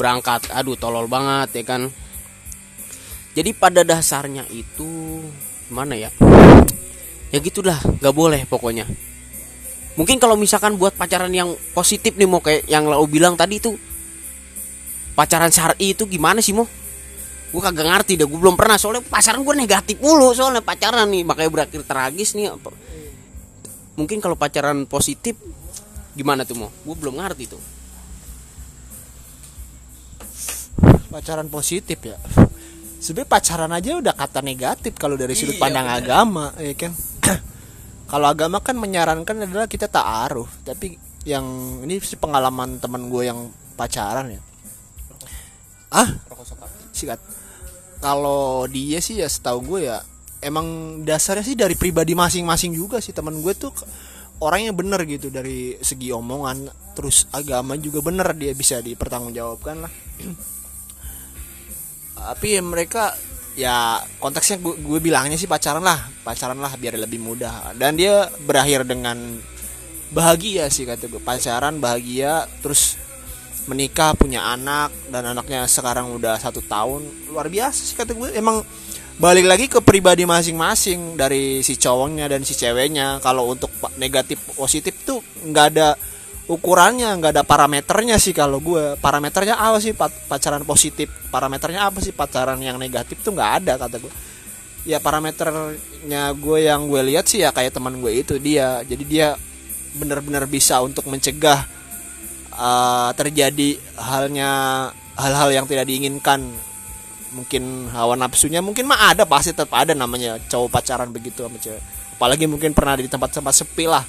Berangkat 0.00 0.48
aduh 0.56 0.76
tolol 0.80 1.04
banget 1.12 1.60
ya 1.60 1.64
kan. 1.68 1.92
Jadi 3.32 3.50
pada 3.56 3.84
dasarnya 3.84 4.48
itu 4.48 5.20
mana 5.68 5.96
ya? 5.96 6.08
Ya 7.32 7.38
gitulah 7.40 7.80
nggak 8.00 8.12
boleh 8.12 8.44
pokoknya 8.44 9.11
mungkin 9.96 10.16
kalau 10.16 10.34
misalkan 10.40 10.80
buat 10.80 10.96
pacaran 10.96 11.32
yang 11.32 11.52
positif 11.76 12.16
nih 12.16 12.28
mau 12.28 12.40
kayak 12.40 12.64
yang 12.68 12.88
lo 12.88 13.04
bilang 13.04 13.36
tadi 13.36 13.60
itu 13.60 13.76
pacaran 15.12 15.52
syari 15.52 15.92
itu 15.92 16.08
gimana 16.08 16.40
sih 16.40 16.56
mau 16.56 16.64
gue 17.52 17.60
kagak 17.60 17.84
ngerti 17.84 18.16
deh 18.16 18.24
gue 18.24 18.40
belum 18.40 18.56
pernah. 18.56 18.80
Soalnya 18.80 19.04
pacaran 19.04 19.44
gue 19.44 19.54
negatif 19.54 19.96
mulu 20.00 20.32
soalnya 20.32 20.64
pacaran 20.64 21.04
nih. 21.12 21.22
Makanya 21.22 21.50
berakhir 21.52 21.84
tragis 21.84 22.32
nih 22.32 22.48
mungkin 23.92 24.24
kalau 24.24 24.40
pacaran 24.40 24.88
positif 24.88 25.36
gimana 26.16 26.48
tuh 26.48 26.56
mau 26.56 26.70
gue 26.72 26.96
belum 26.96 27.20
ngerti 27.20 27.44
tuh. 27.52 27.62
Pacaran 31.12 31.52
positif 31.52 32.00
ya. 32.00 32.16
Sebenarnya 33.04 33.28
pacaran 33.28 33.72
aja 33.76 34.00
udah 34.00 34.14
kata 34.16 34.40
negatif 34.40 34.96
kalau 34.96 35.20
dari 35.20 35.36
sudut 35.36 35.58
iya, 35.58 35.60
pandang 35.60 35.90
bener. 35.90 35.98
agama 36.00 36.46
ya 36.56 36.72
kan 36.72 36.94
kalau 38.12 38.28
agama 38.28 38.60
kan 38.60 38.76
menyarankan 38.76 39.48
adalah 39.48 39.64
kita 39.64 39.88
ta'aruf. 39.88 40.60
Tapi 40.68 41.00
yang 41.24 41.80
ini 41.80 41.96
sih 42.04 42.20
pengalaman 42.20 42.76
teman 42.76 43.08
gue 43.08 43.24
yang 43.24 43.48
pacaran 43.72 44.36
ya. 44.36 44.40
Ah 45.88 46.12
sikat. 46.92 47.16
Kalau 48.04 48.68
dia 48.68 49.00
sih 49.00 49.16
ya 49.16 49.28
setahu 49.32 49.64
gue 49.64 49.88
ya 49.88 50.04
emang 50.44 51.00
dasarnya 51.08 51.40
sih 51.40 51.56
dari 51.56 51.72
pribadi 51.72 52.12
masing-masing 52.12 52.76
juga 52.76 53.00
sih. 53.00 53.16
Teman 53.16 53.40
gue 53.40 53.56
tuh 53.56 53.72
orangnya 54.44 54.76
bener 54.76 55.00
gitu 55.08 55.32
dari 55.32 55.80
segi 55.80 56.12
omongan. 56.12 56.68
Terus 56.92 57.32
agama 57.32 57.80
juga 57.80 58.04
bener 58.04 58.36
dia 58.36 58.52
bisa 58.52 58.84
dipertanggungjawabkan 58.84 59.88
lah. 59.88 59.92
Tapi 62.20 62.60
mereka 62.60 63.16
ya 63.52 64.00
konteksnya 64.16 64.56
gue, 64.60 65.00
bilangnya 65.00 65.36
sih 65.36 65.44
pacaran 65.44 65.84
lah 65.84 66.08
pacaran 66.24 66.56
lah 66.56 66.72
biar 66.76 66.96
lebih 66.96 67.20
mudah. 67.20 67.76
Dan 67.76 67.96
dia 67.96 68.28
berakhir 68.44 68.88
dengan 68.88 69.16
bahagia 70.12 70.68
sih 70.68 70.84
kata 70.84 71.08
gue 71.08 71.20
pacaran 71.20 71.80
bahagia 71.80 72.44
terus 72.60 73.00
menikah 73.64 74.12
punya 74.18 74.42
anak 74.42 74.90
dan 75.08 75.22
anaknya 75.32 75.64
sekarang 75.68 76.12
udah 76.16 76.36
satu 76.40 76.60
tahun. 76.64 77.04
Luar 77.30 77.48
biasa 77.48 77.80
sih 77.80 77.96
kata 77.96 78.16
gue 78.16 78.34
emang 78.34 78.64
balik 79.20 79.46
lagi 79.46 79.66
ke 79.68 79.78
pribadi 79.84 80.24
masing-masing 80.26 81.14
dari 81.14 81.60
si 81.60 81.76
cowoknya 81.76 82.26
dan 82.26 82.42
si 82.42 82.56
ceweknya. 82.56 83.20
Kalau 83.20 83.52
untuk 83.52 83.70
negatif 84.00 84.40
positif 84.56 84.96
tuh 85.06 85.20
nggak 85.46 85.66
ada 85.76 85.94
ukurannya 86.50 87.06
nggak 87.22 87.32
ada 87.38 87.44
parameternya 87.46 88.18
sih 88.18 88.34
kalau 88.34 88.58
gue 88.58 88.98
parameternya 88.98 89.58
apa 89.58 89.78
sih? 89.78 89.94
Pacaran 89.98 90.66
positif. 90.66 91.10
Parameternya 91.30 91.86
apa 91.86 92.02
sih? 92.02 92.10
Pacaran 92.10 92.58
yang 92.58 92.76
negatif 92.78 93.22
tuh 93.22 93.34
nggak 93.34 93.52
ada 93.62 93.74
kata 93.78 93.98
gue 94.02 94.12
ya 94.82 94.98
parameternya 94.98 96.34
gue 96.34 96.58
yang 96.66 96.90
gue 96.90 97.02
lihat 97.14 97.30
sih 97.30 97.46
ya 97.46 97.54
kayak 97.54 97.74
teman 97.78 97.98
gue 98.02 98.12
itu 98.12 98.34
dia. 98.42 98.82
Jadi 98.82 99.04
dia 99.06 99.38
benar-benar 99.92 100.48
bisa 100.48 100.80
untuk 100.82 101.06
mencegah 101.06 101.62
uh, 102.56 103.10
terjadi 103.14 103.78
halnya 103.94 104.50
hal-hal 105.14 105.50
yang 105.54 105.66
tidak 105.70 105.86
diinginkan. 105.86 106.42
Mungkin 107.32 107.88
hawa 107.96 108.12
nafsunya 108.12 108.60
mungkin 108.60 108.84
mah 108.84 109.16
ada 109.16 109.24
pasti 109.24 109.56
tetap 109.56 109.72
ada 109.72 109.96
namanya 109.96 110.36
cowok 110.52 110.68
pacaran 110.68 111.08
begitu 111.08 111.46
sama 111.46 111.56
cewek. 111.56 111.80
Apalagi 112.18 112.44
mungkin 112.44 112.76
pernah 112.76 112.98
di 112.98 113.08
tempat-tempat 113.08 113.54
sepi 113.56 113.88
lah 113.88 114.04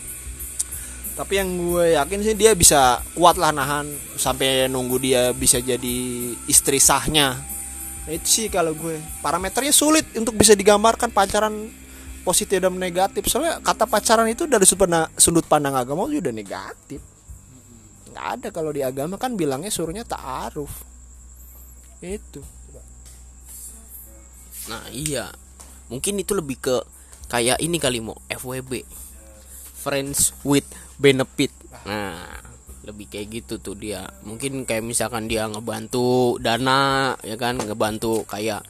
tapi 1.14 1.38
yang 1.38 1.50
gue 1.54 1.94
yakin 1.94 2.20
sih 2.26 2.34
dia 2.34 2.58
bisa 2.58 2.98
kuat 3.14 3.38
lah 3.38 3.54
nahan 3.54 3.86
sampai 4.18 4.66
nunggu 4.66 4.98
dia 4.98 5.30
bisa 5.30 5.62
jadi 5.62 5.98
istri 6.50 6.82
sahnya. 6.82 7.38
Nah, 8.04 8.12
itu 8.12 8.28
sih 8.28 8.48
kalau 8.50 8.74
gue. 8.74 8.98
Parameternya 9.22 9.70
sulit 9.70 10.10
untuk 10.18 10.34
bisa 10.34 10.58
digambarkan 10.58 11.14
pacaran 11.14 11.70
positif 12.26 12.58
dan 12.58 12.74
negatif. 12.74 13.30
Soalnya 13.30 13.62
kata 13.62 13.86
pacaran 13.86 14.26
itu 14.26 14.50
dari 14.50 14.66
sudut 14.66 15.46
pandang 15.46 15.78
agama 15.78 16.10
itu 16.10 16.18
udah 16.18 16.34
negatif. 16.34 17.00
Nggak 18.10 18.28
ada 18.40 18.48
kalau 18.50 18.74
di 18.74 18.82
agama 18.82 19.22
kan 19.22 19.38
bilangnya 19.38 19.70
suruhnya 19.70 20.02
ta'aruf. 20.10 20.82
Itu. 22.02 22.42
Nah 24.66 24.90
iya. 24.90 25.30
Mungkin 25.94 26.18
itu 26.18 26.34
lebih 26.34 26.58
ke 26.58 26.76
kayak 27.30 27.62
ini 27.62 27.78
kali 27.78 28.02
mau 28.02 28.18
FWB 28.26 28.82
friends 29.84 30.32
with 30.48 30.64
benefit. 30.96 31.52
Nah 31.84 32.40
lebih 32.84 33.08
kayak 33.12 33.28
gitu 33.44 33.60
tuh 33.60 33.76
dia. 33.76 34.08
Mungkin 34.24 34.64
kayak 34.64 34.84
misalkan 34.84 35.28
dia 35.28 35.48
ngebantu 35.48 36.40
dana 36.40 37.12
ya 37.24 37.36
kan? 37.36 37.60
Ngebantu 37.60 38.24
kayak 38.24 38.64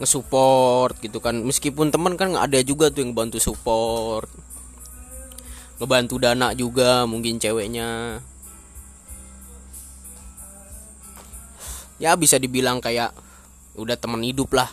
ngesupport 0.00 0.96
gitu 1.04 1.20
kan. 1.20 1.44
Meskipun 1.44 1.92
teman 1.92 2.16
kan 2.16 2.32
nggak 2.32 2.46
ada 2.52 2.60
juga 2.64 2.88
tuh 2.88 3.04
yang 3.04 3.12
ngebantu 3.12 3.36
support. 3.40 4.28
Ngebantu 5.76 6.16
dana 6.16 6.56
juga 6.56 7.04
mungkin 7.04 7.36
ceweknya. 7.36 8.20
Ya 11.96 12.12
bisa 12.16 12.36
dibilang 12.36 12.80
kayak 12.80 13.12
udah 13.76 13.96
teman 13.96 14.20
hidup 14.20 14.52
lah. 14.52 14.68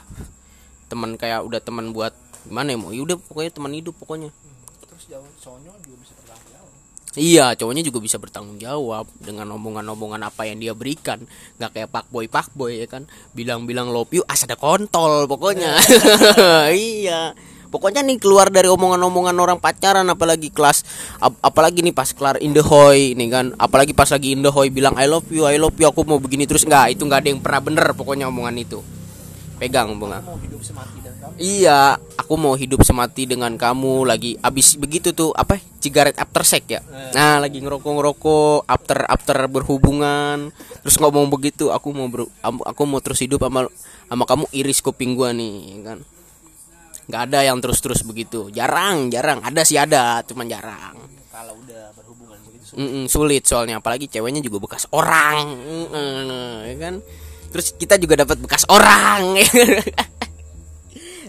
Teman 0.91 1.15
kayak 1.15 1.43
udah 1.43 1.63
teman 1.63 1.95
buat 1.95 2.11
gimana 2.43 2.75
ya 2.75 2.77
mau 2.77 2.91
ya 2.91 3.07
udah 3.07 3.15
pokoknya 3.15 3.51
teman 3.55 3.71
hidup 3.71 3.95
pokoknya 3.95 4.27
juga 5.07 5.97
bisa 5.99 6.13
Iya, 7.13 7.53
cowoknya 7.53 7.85
juga 7.85 8.01
bisa 8.01 8.17
bertanggung 8.17 8.57
jawab 8.57 9.05
dengan 9.21 9.45
omongan-omongan 9.53 10.25
apa 10.25 10.49
yang 10.49 10.57
dia 10.57 10.73
berikan. 10.73 11.21
Gak 11.61 11.77
kayak 11.77 11.89
pak 11.93 12.09
boy 12.09 12.25
pak 12.25 12.49
boy 12.57 12.81
ya 12.81 12.89
kan, 12.89 13.05
bilang-bilang 13.37 13.93
love 13.93 14.09
you, 14.09 14.25
asal 14.25 14.49
ada 14.49 14.57
kontol 14.57 15.29
pokoknya. 15.29 15.77
iya, 16.73 17.37
pokoknya 17.69 18.01
nih 18.01 18.17
keluar 18.17 18.49
dari 18.49 18.65
omongan-omongan 18.65 19.37
orang 19.37 19.61
pacaran, 19.61 20.09
apalagi 20.09 20.49
kelas, 20.49 20.81
ap 21.21 21.37
apalagi 21.45 21.85
nih 21.85 21.93
pas 21.93 22.09
kelar 22.17 22.41
in 22.41 22.49
the 22.49 22.65
hoy, 22.65 23.13
nih 23.13 23.29
kan, 23.29 23.45
apalagi 23.61 23.93
pas 23.93 24.09
lagi 24.09 24.33
in 24.33 24.41
the 24.41 24.49
hoy 24.49 24.73
bilang 24.73 24.97
I 24.97 25.05
love 25.05 25.29
you, 25.29 25.45
I 25.45 25.61
love 25.61 25.77
you, 25.77 25.85
aku 25.85 26.01
mau 26.09 26.17
begini 26.17 26.49
terus 26.49 26.65
nggak, 26.65 26.97
itu 26.97 27.05
nggak 27.05 27.21
ada 27.21 27.29
yang 27.29 27.41
pernah 27.45 27.61
bener 27.61 27.85
pokoknya 27.93 28.25
omongan 28.25 28.57
itu. 28.57 29.02
Pegang 29.61 29.95
bunga. 29.95 30.19
Iya, 31.37 31.97
aku 32.17 32.33
mau 32.35 32.53
hidup 32.57 32.81
semati 32.85 33.25
dengan 33.29 33.53
kamu 33.55 34.05
lagi 34.05 34.37
abis 34.41 34.77
begitu 34.77 35.13
tuh 35.13 35.31
apa? 35.33 35.57
Cigaret 35.79 36.17
after 36.17 36.43
sex 36.45 36.63
ya. 36.67 36.81
Nah, 37.13 37.41
lagi 37.41 37.61
ngerokok-ngerokok 37.61 38.69
after 38.69 38.99
after 39.07 39.37
berhubungan. 39.49 40.49
Terus 40.83 40.95
ngomong 40.99 41.29
begitu, 41.31 41.69
aku 41.69 41.89
mau 41.95 42.07
ber, 42.09 42.27
aku 42.43 42.81
mau 42.83 42.99
terus 42.99 43.21
hidup 43.23 43.45
sama 43.45 43.69
sama 44.09 44.23
kamu 44.27 44.45
iris 44.51 44.79
kuping 44.83 45.15
gua 45.17 45.31
nih, 45.31 45.79
kan. 45.85 45.99
Gak 47.07 47.21
ada 47.31 47.43
yang 47.43 47.59
terus-terus 47.59 48.03
begitu. 48.07 48.47
Jarang, 48.55 49.11
jarang. 49.11 49.43
Ada 49.43 49.67
sih 49.67 49.75
ada, 49.75 50.23
cuman 50.23 50.47
jarang. 50.47 50.95
Kalau 51.27 51.59
udah 51.59 51.91
berhubungan 51.99 52.39
begitu 52.47 52.63
sulit. 52.71 52.79
Mm 52.79 52.89
-mm, 52.89 53.03
sulit 53.11 53.43
soalnya 53.43 53.75
apalagi 53.83 54.07
ceweknya 54.07 54.39
juga 54.39 54.63
bekas 54.63 54.87
orang. 54.95 55.51
Mm 55.51 55.87
-mm, 55.91 56.51
ya 56.71 56.75
kan? 56.79 56.95
Terus 57.53 57.77
kita 57.77 58.01
juga 58.01 58.25
dapat 58.25 58.41
bekas 58.41 58.65
orang. 58.65 59.37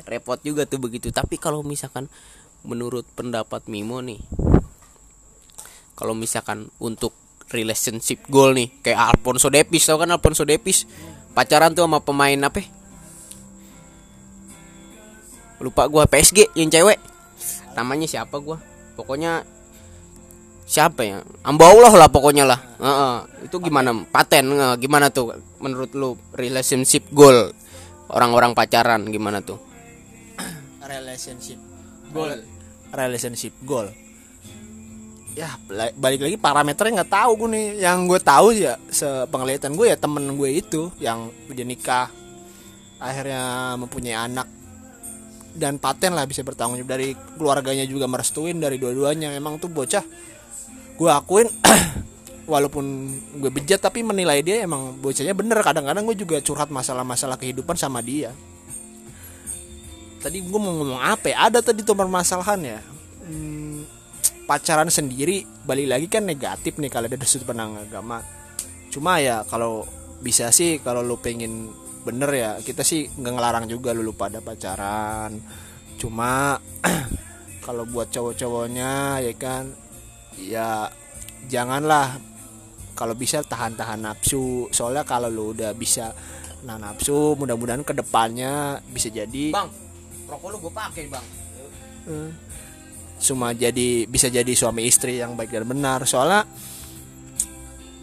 repot 0.08 0.40
juga 0.40 0.64
tuh 0.64 0.80
begitu. 0.80 1.12
Tapi 1.12 1.36
kalau 1.36 1.60
misalkan 1.60 2.08
menurut 2.64 3.04
pendapat 3.12 3.68
Mimo 3.68 4.00
nih 4.00 4.18
kalau 5.94 6.16
misalkan 6.16 6.72
untuk 6.80 7.12
relationship 7.52 8.24
goal 8.26 8.56
nih 8.56 8.72
kayak 8.80 9.14
Alfonso 9.14 9.52
Depis 9.52 9.84
tau 9.84 10.00
kan 10.00 10.10
Alfonso 10.10 10.48
Depis 10.48 10.88
pacaran 11.36 11.76
tuh 11.76 11.86
sama 11.86 12.00
pemain 12.00 12.40
apa? 12.40 12.64
Lupa 15.62 15.86
gua 15.86 16.08
PSG 16.08 16.56
yang 16.58 16.68
cewek. 16.68 16.98
Namanya 17.78 18.10
siapa 18.10 18.36
gua? 18.42 18.58
Pokoknya 18.98 19.46
siapa 20.64 21.04
ya? 21.04 21.20
Amba 21.44 21.70
Allah 21.70 21.92
lah 21.92 22.08
pokoknya 22.08 22.44
lah. 22.48 22.60
Uh 22.80 22.88
-uh. 22.88 23.14
itu 23.44 23.56
gimana? 23.60 23.92
Paten 24.08 24.44
uh, 24.52 24.74
gimana 24.80 25.12
tuh 25.12 25.36
menurut 25.60 25.92
lu 25.92 26.16
relationship 26.36 27.08
goal 27.12 27.52
orang-orang 28.08 28.56
pacaran 28.56 29.04
gimana 29.08 29.44
tuh? 29.44 29.60
Relationship 30.84 31.60
goal. 32.12 32.40
Relationship 32.92 33.54
goal. 33.64 33.88
Ya 35.34 35.58
balik 35.98 36.22
lagi 36.22 36.38
parameternya 36.38 37.02
nggak 37.02 37.12
tahu 37.12 37.30
gue 37.44 37.48
nih. 37.52 37.66
Yang 37.84 37.98
gue 38.06 38.20
tahu 38.22 38.46
ya 38.54 38.74
sepenglihatan 38.88 39.74
gue 39.74 39.86
ya 39.90 39.96
temen 39.98 40.24
gue 40.38 40.50
itu 40.50 40.92
yang 41.02 41.28
udah 41.50 41.66
nikah 41.66 42.08
akhirnya 43.02 43.74
mempunyai 43.76 44.16
anak 44.16 44.48
dan 45.54 45.78
paten 45.78 46.14
lah 46.14 46.26
bisa 46.26 46.46
bertanggung 46.46 46.78
jawab. 46.82 46.94
Dari 46.94 47.18
keluarganya 47.34 47.82
juga 47.86 48.06
merestuin 48.06 48.62
dari 48.62 48.78
dua-duanya. 48.78 49.34
Emang 49.34 49.58
tuh 49.58 49.70
bocah 49.70 50.06
gue 50.94 51.10
akuin 51.10 51.50
walaupun 52.52 52.84
gue 53.40 53.50
bejat 53.50 53.80
tapi 53.80 54.04
menilai 54.04 54.44
dia 54.44 54.62
emang 54.62 54.94
bocahnya 54.98 55.34
bener. 55.34 55.58
Kadang-kadang 55.60 56.04
gue 56.06 56.16
juga 56.18 56.38
curhat 56.40 56.70
masalah-masalah 56.70 57.38
kehidupan 57.40 57.74
sama 57.74 58.04
dia. 58.04 58.30
Tadi 60.22 60.40
gue 60.40 60.60
mau 60.60 60.72
ngomong 60.72 61.02
apa 61.02 61.34
ya? 61.34 61.50
Ada 61.50 61.60
tadi 61.60 61.84
tuh 61.84 61.92
permasalahan 61.98 62.60
ya. 62.64 62.80
Hmm, 63.24 63.84
pacaran 64.48 64.88
sendiri 64.88 65.44
balik 65.64 65.88
lagi 65.88 66.06
kan 66.08 66.24
negatif 66.24 66.76
nih 66.76 66.92
kalau 66.92 67.08
dari 67.08 67.26
sudut 67.28 67.48
pandang 67.48 67.76
agama. 67.80 68.24
Cuma 68.88 69.18
ya 69.20 69.42
kalau 69.44 69.84
bisa 70.24 70.48
sih 70.54 70.80
kalau 70.80 71.04
lu 71.04 71.20
pengen 71.20 71.68
bener 72.04 72.30
ya 72.32 72.50
kita 72.60 72.84
sih 72.84 73.08
nggak 73.08 73.32
ngelarang 73.32 73.66
juga 73.68 73.92
lu 73.92 74.12
pada 74.16 74.40
pacaran. 74.40 75.36
Cuma 76.00 76.56
kalau 77.66 77.84
buat 77.88 78.12
cowok-cowoknya 78.12 79.24
ya 79.24 79.34
kan 79.36 79.83
ya 80.38 80.88
janganlah. 81.46 82.18
Kalau 82.94 83.14
bisa 83.18 83.42
tahan-tahan 83.42 84.06
nafsu. 84.06 84.70
Soalnya 84.70 85.02
kalau 85.02 85.26
lu 85.26 85.50
udah 85.50 85.74
bisa 85.74 86.14
nah 86.64 86.80
nafsu 86.80 87.36
mudah-mudahan 87.36 87.84
ke 87.84 87.92
depannya 87.92 88.80
bisa 88.88 89.12
jadi 89.12 89.52
bang 89.52 89.68
rokok 90.24 90.48
lu 90.48 90.56
gue 90.64 90.72
pakai 90.72 91.04
bang. 91.12 91.26
Cuma 93.20 93.52
jadi 93.52 94.08
bisa 94.08 94.32
jadi 94.32 94.48
suami 94.56 94.88
istri 94.88 95.20
yang 95.20 95.36
baik 95.36 95.52
dan 95.52 95.68
benar. 95.68 96.08
Soalnya 96.08 96.48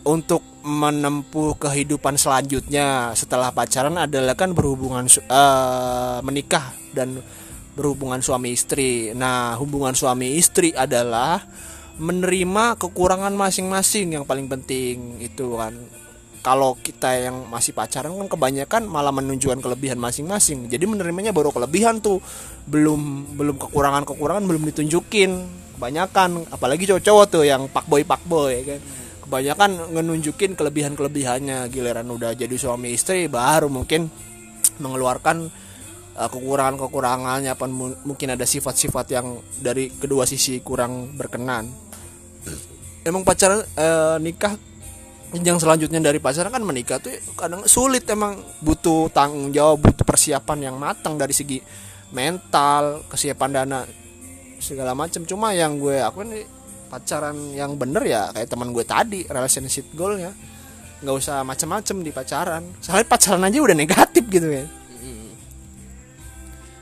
untuk 0.06 0.42
menempuh 0.62 1.58
kehidupan 1.58 2.18
selanjutnya 2.22 3.18
setelah 3.18 3.50
pacaran 3.50 3.98
adalah 3.98 4.38
kan 4.38 4.54
berhubungan 4.54 5.10
eh, 5.10 6.18
menikah 6.22 6.74
dan 6.94 7.18
berhubungan 7.74 8.22
suami 8.22 8.54
istri. 8.54 9.16
Nah, 9.16 9.58
hubungan 9.58 9.96
suami 9.96 10.38
istri 10.38 10.76
adalah 10.76 11.42
menerima 12.00 12.80
kekurangan 12.80 13.34
masing-masing 13.36 14.16
yang 14.20 14.24
paling 14.24 14.48
penting 14.48 15.20
itu 15.20 15.58
kan. 15.58 15.76
Kalau 16.42 16.74
kita 16.74 17.22
yang 17.22 17.46
masih 17.54 17.70
pacaran 17.70 18.18
kan 18.18 18.26
kebanyakan 18.26 18.90
malah 18.90 19.14
menunjukkan 19.14 19.62
kelebihan 19.62 20.02
masing-masing. 20.02 20.74
Jadi 20.74 20.90
menerimanya 20.90 21.30
baru 21.30 21.54
kelebihan 21.54 22.02
tuh, 22.02 22.18
belum 22.66 23.34
belum 23.38 23.62
kekurangan-kekurangan 23.62 24.44
belum 24.50 24.64
ditunjukin. 24.74 25.32
Kebanyakan 25.78 26.50
apalagi 26.50 26.90
cowok-cowok 26.90 27.26
tuh 27.30 27.44
yang 27.46 27.70
pak 27.70 27.86
boy 27.86 28.02
pak 28.06 28.22
boy 28.26 28.54
kan 28.66 28.82
kebanyakan 29.32 29.96
ngenunjukin 29.96 30.60
kelebihan-kelebihannya 30.60 31.72
giliran 31.72 32.04
udah 32.04 32.36
jadi 32.36 32.52
suami 32.52 32.92
istri 32.92 33.32
baru 33.32 33.72
mungkin 33.72 34.12
mengeluarkan 34.84 35.48
uh, 36.22 36.30
kekurangan-kekurangannya 36.30 37.50
apa 37.50 37.66
mu- 37.66 37.98
mungkin 38.06 38.38
ada 38.38 38.46
sifat-sifat 38.46 39.06
yang 39.10 39.42
dari 39.58 39.90
kedua 39.90 40.30
sisi 40.30 40.62
kurang 40.62 41.18
berkenan. 41.18 41.66
Emang 43.02 43.26
pacaran 43.26 43.66
eh, 43.66 44.18
nikah 44.22 44.54
yang 45.34 45.58
selanjutnya 45.58 45.98
dari 45.98 46.22
pacaran 46.22 46.54
kan 46.54 46.62
menikah 46.62 47.02
tuh 47.02 47.18
kadang 47.34 47.66
sulit 47.66 48.06
emang. 48.06 48.38
Butuh 48.62 49.10
tanggung 49.10 49.50
jawab 49.50 49.82
butuh 49.82 50.06
persiapan 50.06 50.70
yang 50.70 50.76
matang 50.78 51.18
dari 51.18 51.34
segi 51.34 51.58
mental 52.14 53.08
kesiapan 53.10 53.50
dana 53.50 53.80
segala 54.62 54.94
macam 54.94 55.26
cuma 55.26 55.58
yang 55.58 55.82
gue 55.82 55.98
aku 55.98 56.22
nih 56.28 56.46
pacaran 56.92 57.56
yang 57.58 57.80
bener 57.80 58.04
ya 58.06 58.30
kayak 58.36 58.52
teman 58.52 58.70
gue 58.70 58.86
tadi 58.86 59.26
relationship 59.26 59.90
goalnya. 59.98 60.30
Nggak 61.02 61.16
usah 61.18 61.42
macam-macam 61.42 61.96
di 62.06 62.12
pacaran. 62.14 62.64
Soalnya 62.78 63.10
pacaran 63.10 63.42
aja 63.42 63.58
udah 63.58 63.74
negatif 63.74 64.30
gitu 64.30 64.46
ya 64.46 64.70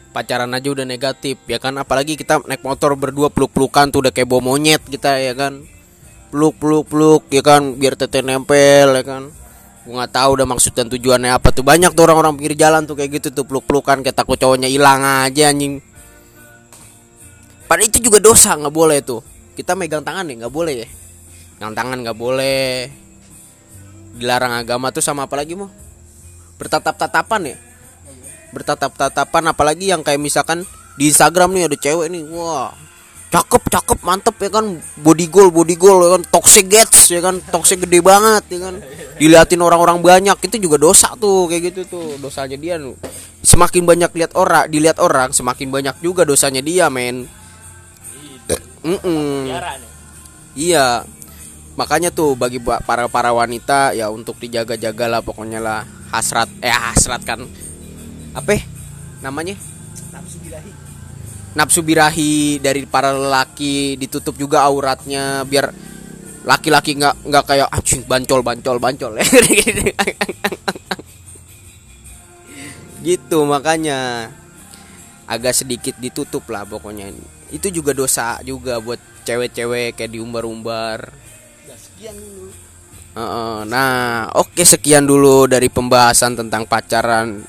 pacaran 0.10 0.50
aja 0.54 0.68
udah 0.74 0.86
negatif 0.86 1.38
ya 1.46 1.62
kan? 1.62 1.78
Apalagi 1.78 2.18
kita 2.18 2.42
naik 2.46 2.66
motor 2.66 2.98
berdua 2.98 3.30
peluk-pelukan 3.30 3.94
tuh 3.94 4.06
udah 4.06 4.12
kayak 4.14 4.30
bawa 4.30 4.42
monyet 4.54 4.82
kita 4.86 5.22
ya 5.22 5.34
kan? 5.38 5.64
Peluk 6.30 6.58
peluk 6.58 6.86
peluk 6.90 7.24
ya 7.30 7.42
kan? 7.46 7.78
Biar 7.78 7.94
tete 7.98 8.22
nempel 8.26 8.90
ya 8.94 9.04
kan? 9.06 9.24
Gua 9.86 10.04
nggak 10.04 10.12
tahu 10.14 10.30
udah 10.38 10.48
maksud 10.50 10.74
dan 10.74 10.88
tujuannya 10.90 11.32
apa 11.34 11.50
tuh. 11.54 11.66
Banyak 11.66 11.94
tuh 11.94 12.04
orang-orang 12.06 12.38
pinggir 12.38 12.58
jalan 12.58 12.86
tuh 12.86 12.98
kayak 12.98 13.22
gitu 13.22 13.28
tuh 13.34 13.46
peluk 13.46 13.66
pelukan 13.66 14.02
kayak 14.02 14.18
takut 14.18 14.38
cowoknya 14.38 14.70
hilang 14.70 15.02
aja 15.02 15.50
anjing. 15.50 15.82
Padahal 17.70 17.86
itu 17.86 18.02
juga 18.02 18.18
dosa 18.18 18.58
nggak 18.58 18.74
boleh 18.74 18.98
tuh. 19.06 19.22
Kita 19.54 19.78
megang 19.78 20.02
tangan 20.02 20.26
nih 20.26 20.46
nggak 20.46 20.54
boleh 20.54 20.74
ya. 20.86 20.88
Megang 21.58 21.74
tangan 21.78 21.98
nggak 22.02 22.18
boleh. 22.18 22.90
Dilarang 24.18 24.58
agama 24.58 24.90
tuh 24.90 25.06
sama 25.06 25.30
apa 25.30 25.38
lagi 25.38 25.54
mau 25.54 25.70
bertatap-tatapan 26.60 27.56
ya 27.56 27.69
bertatap-tatapan 28.52 29.54
apalagi 29.54 29.90
yang 29.90 30.02
kayak 30.02 30.22
misalkan 30.22 30.66
di 31.00 31.08
Instagram 31.08 31.56
nih 31.56 31.72
ada 31.72 31.78
cewek 31.80 32.08
nih 32.12 32.24
wah 32.28 32.76
cakep 33.30 33.64
cakep 33.70 34.00
mantep 34.02 34.36
ya 34.42 34.50
kan? 34.50 34.66
Body 35.00 35.30
goal 35.30 35.54
body 35.54 35.78
goal 35.78 36.02
ya 36.02 36.10
kan? 36.18 36.22
Toxic 36.34 36.66
gets 36.66 37.14
ya 37.14 37.22
kan? 37.22 37.38
Toxic 37.54 37.86
gede 37.86 38.02
banget 38.02 38.44
ya 38.50 38.60
kan? 38.70 38.76
Diliatin 39.22 39.62
orang-orang 39.62 40.02
banyak 40.02 40.38
itu 40.50 40.58
juga 40.58 40.82
dosa 40.82 41.14
tuh 41.14 41.46
kayak 41.46 41.72
gitu 41.74 41.82
tuh. 41.86 42.18
Dosanya 42.18 42.58
dia 42.58 42.82
semakin 43.46 43.86
banyak 43.86 44.12
lihat 44.18 44.32
orang 44.34 44.68
dilihat 44.68 44.98
orang 44.98 45.30
semakin 45.32 45.70
banyak 45.70 45.96
juga 46.02 46.26
dosanya 46.26 46.66
dia 46.66 46.90
men. 46.90 47.30
Mm-mm. 48.82 49.54
Iya. 50.58 51.06
Makanya 51.78 52.10
tuh 52.12 52.34
bagi 52.34 52.60
ba- 52.60 52.82
para 52.84 53.08
para 53.08 53.32
wanita 53.32 53.94
ya 53.94 54.10
untuk 54.12 54.42
dijaga-jaga 54.42 55.06
lah 55.06 55.22
pokoknya 55.22 55.62
lah. 55.62 55.86
Hasrat 56.10 56.50
eh 56.66 56.74
hasrat 56.74 57.22
kan 57.22 57.46
apa 58.40 58.52
ya 58.56 58.64
namanya? 59.20 59.56
Nafsu 61.56 61.82
birahi. 61.84 62.60
Dari 62.64 62.86
para 62.88 63.12
lelaki 63.12 64.00
ditutup 64.00 64.36
juga 64.40 64.64
auratnya 64.64 65.44
biar 65.44 65.74
laki-laki 66.48 66.96
nggak 66.96 67.28
nggak 67.28 67.44
kayak 67.46 67.68
anjing 67.70 68.04
bancol 68.08 68.42
bancol 68.42 68.78
bancol. 68.80 69.20
Gitu 73.00 73.38
makanya 73.48 74.28
agak 75.24 75.56
sedikit 75.56 75.96
ditutup 76.00 76.44
lah 76.52 76.64
pokoknya. 76.68 77.12
Itu 77.50 77.72
juga 77.72 77.96
dosa 77.96 78.40
juga 78.44 78.80
buat 78.80 79.00
cewek-cewek 79.24 79.96
kayak 79.98 80.12
diumbar-umbar. 80.12 81.12
Heeh, 83.10 83.58
nah 83.68 84.30
oke 84.38 84.64
sekian 84.64 85.04
dulu 85.04 85.50
dari 85.50 85.68
pembahasan 85.68 86.38
tentang 86.40 86.64
pacaran 86.70 87.44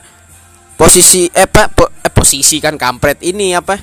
posisi 0.81 1.29
eh 1.29 1.45
pak 1.45 1.67
po- 1.77 1.93
eh, 1.93 2.09
posisi 2.09 2.57
kan 2.57 2.81
kampret 2.81 3.21
ini 3.21 3.53
apa? 3.53 3.77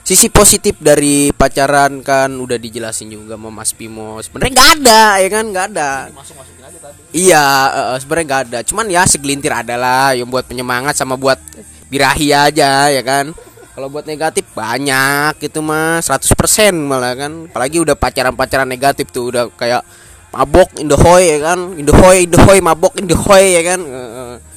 Sisi 0.00 0.32
positif 0.32 0.80
dari 0.80 1.28
pacaran 1.36 2.00
kan 2.00 2.32
udah 2.32 2.56
dijelasin 2.56 3.12
juga 3.12 3.36
sama 3.36 3.52
Mas 3.52 3.76
Pimo 3.76 4.16
sebenarnya 4.24 4.52
nggak 4.56 4.70
ada 4.80 5.02
ya 5.20 5.28
kan? 5.28 5.44
Nggak 5.52 5.66
ada. 5.76 5.90
Iya 7.12 7.44
eh, 7.68 7.98
sebenarnya 8.00 8.24
nggak 8.24 8.42
ada. 8.48 8.58
Cuman 8.64 8.86
ya 8.88 9.04
segelintir 9.04 9.52
ada 9.52 9.76
lah 9.76 10.16
yang 10.16 10.32
buat 10.32 10.48
penyemangat 10.48 10.96
sama 10.96 11.20
buat 11.20 11.36
birahi 11.92 12.32
aja 12.32 12.88
ya 12.88 13.02
kan? 13.04 13.36
Kalau 13.76 13.92
buat 13.92 14.08
negatif 14.08 14.48
banyak 14.56 15.44
gitu 15.44 15.60
mah 15.60 16.00
100% 16.00 16.72
malah 16.72 17.12
kan? 17.12 17.52
Apalagi 17.52 17.76
udah 17.76 17.92
pacaran-pacaran 17.92 18.64
negatif 18.64 19.12
tuh 19.12 19.28
udah 19.28 19.52
kayak 19.60 19.84
mabok 20.32 20.72
indohoy 20.80 21.36
ya 21.36 21.52
kan? 21.52 21.76
Indohoy 21.76 22.24
indohoy 22.24 22.58
mabok 22.64 22.96
indohoy 22.96 23.60
ya 23.60 23.62
kan? 23.76 23.80
Eh. 23.84 24.47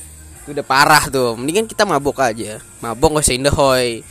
Udah 0.52 0.66
parah 0.68 1.08
tuh. 1.08 1.40
Mendingan 1.40 1.66
kita 1.66 1.88
mabok 1.88 2.22
aja. 2.22 2.60
Mabok 2.84 3.20
gak 3.20 3.26
usah 3.28 3.36
indohoy 3.36 4.04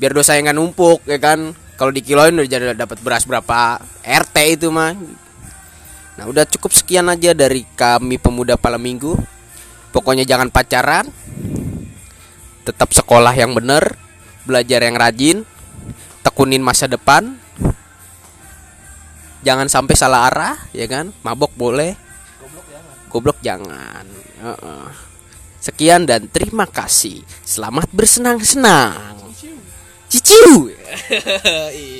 biar 0.00 0.16
dosa 0.16 0.32
yang 0.32 0.48
nggak 0.48 0.56
numpuk 0.56 1.00
ya 1.04 1.20
kan? 1.20 1.52
Kalau 1.76 1.92
dikiloin 1.92 2.32
udah 2.32 2.48
jadi 2.48 2.72
dapat 2.72 3.04
beras 3.04 3.28
berapa 3.28 3.80
RT 4.00 4.36
itu 4.56 4.72
mah. 4.72 4.96
Nah 6.16 6.24
udah 6.24 6.48
cukup 6.48 6.72
sekian 6.72 7.08
aja 7.12 7.36
dari 7.36 7.68
kami 7.76 8.16
pemuda 8.16 8.56
Pala 8.56 8.80
Minggu. 8.80 9.16
Pokoknya 9.92 10.24
jangan 10.24 10.48
pacaran. 10.48 11.08
Tetap 12.64 12.92
sekolah 12.92 13.32
yang 13.36 13.52
bener. 13.52 13.96
Belajar 14.44 14.80
yang 14.84 14.96
rajin. 14.96 15.44
Tekunin 16.20 16.64
masa 16.64 16.88
depan. 16.88 17.36
Jangan 19.40 19.72
sampai 19.72 19.94
salah 19.96 20.28
arah 20.28 20.56
ya 20.76 20.84
kan? 20.84 21.12
Mabok 21.24 21.52
boleh. 21.56 21.96
Goblok 23.08 23.40
jangan. 23.40 24.04
Heeh. 24.44 25.09
Sekian 25.60 26.08
dan 26.08 26.26
terima 26.26 26.64
kasih. 26.66 27.22
Selamat 27.44 27.86
bersenang-senang. 27.92 29.20
Ciciu 30.10 30.66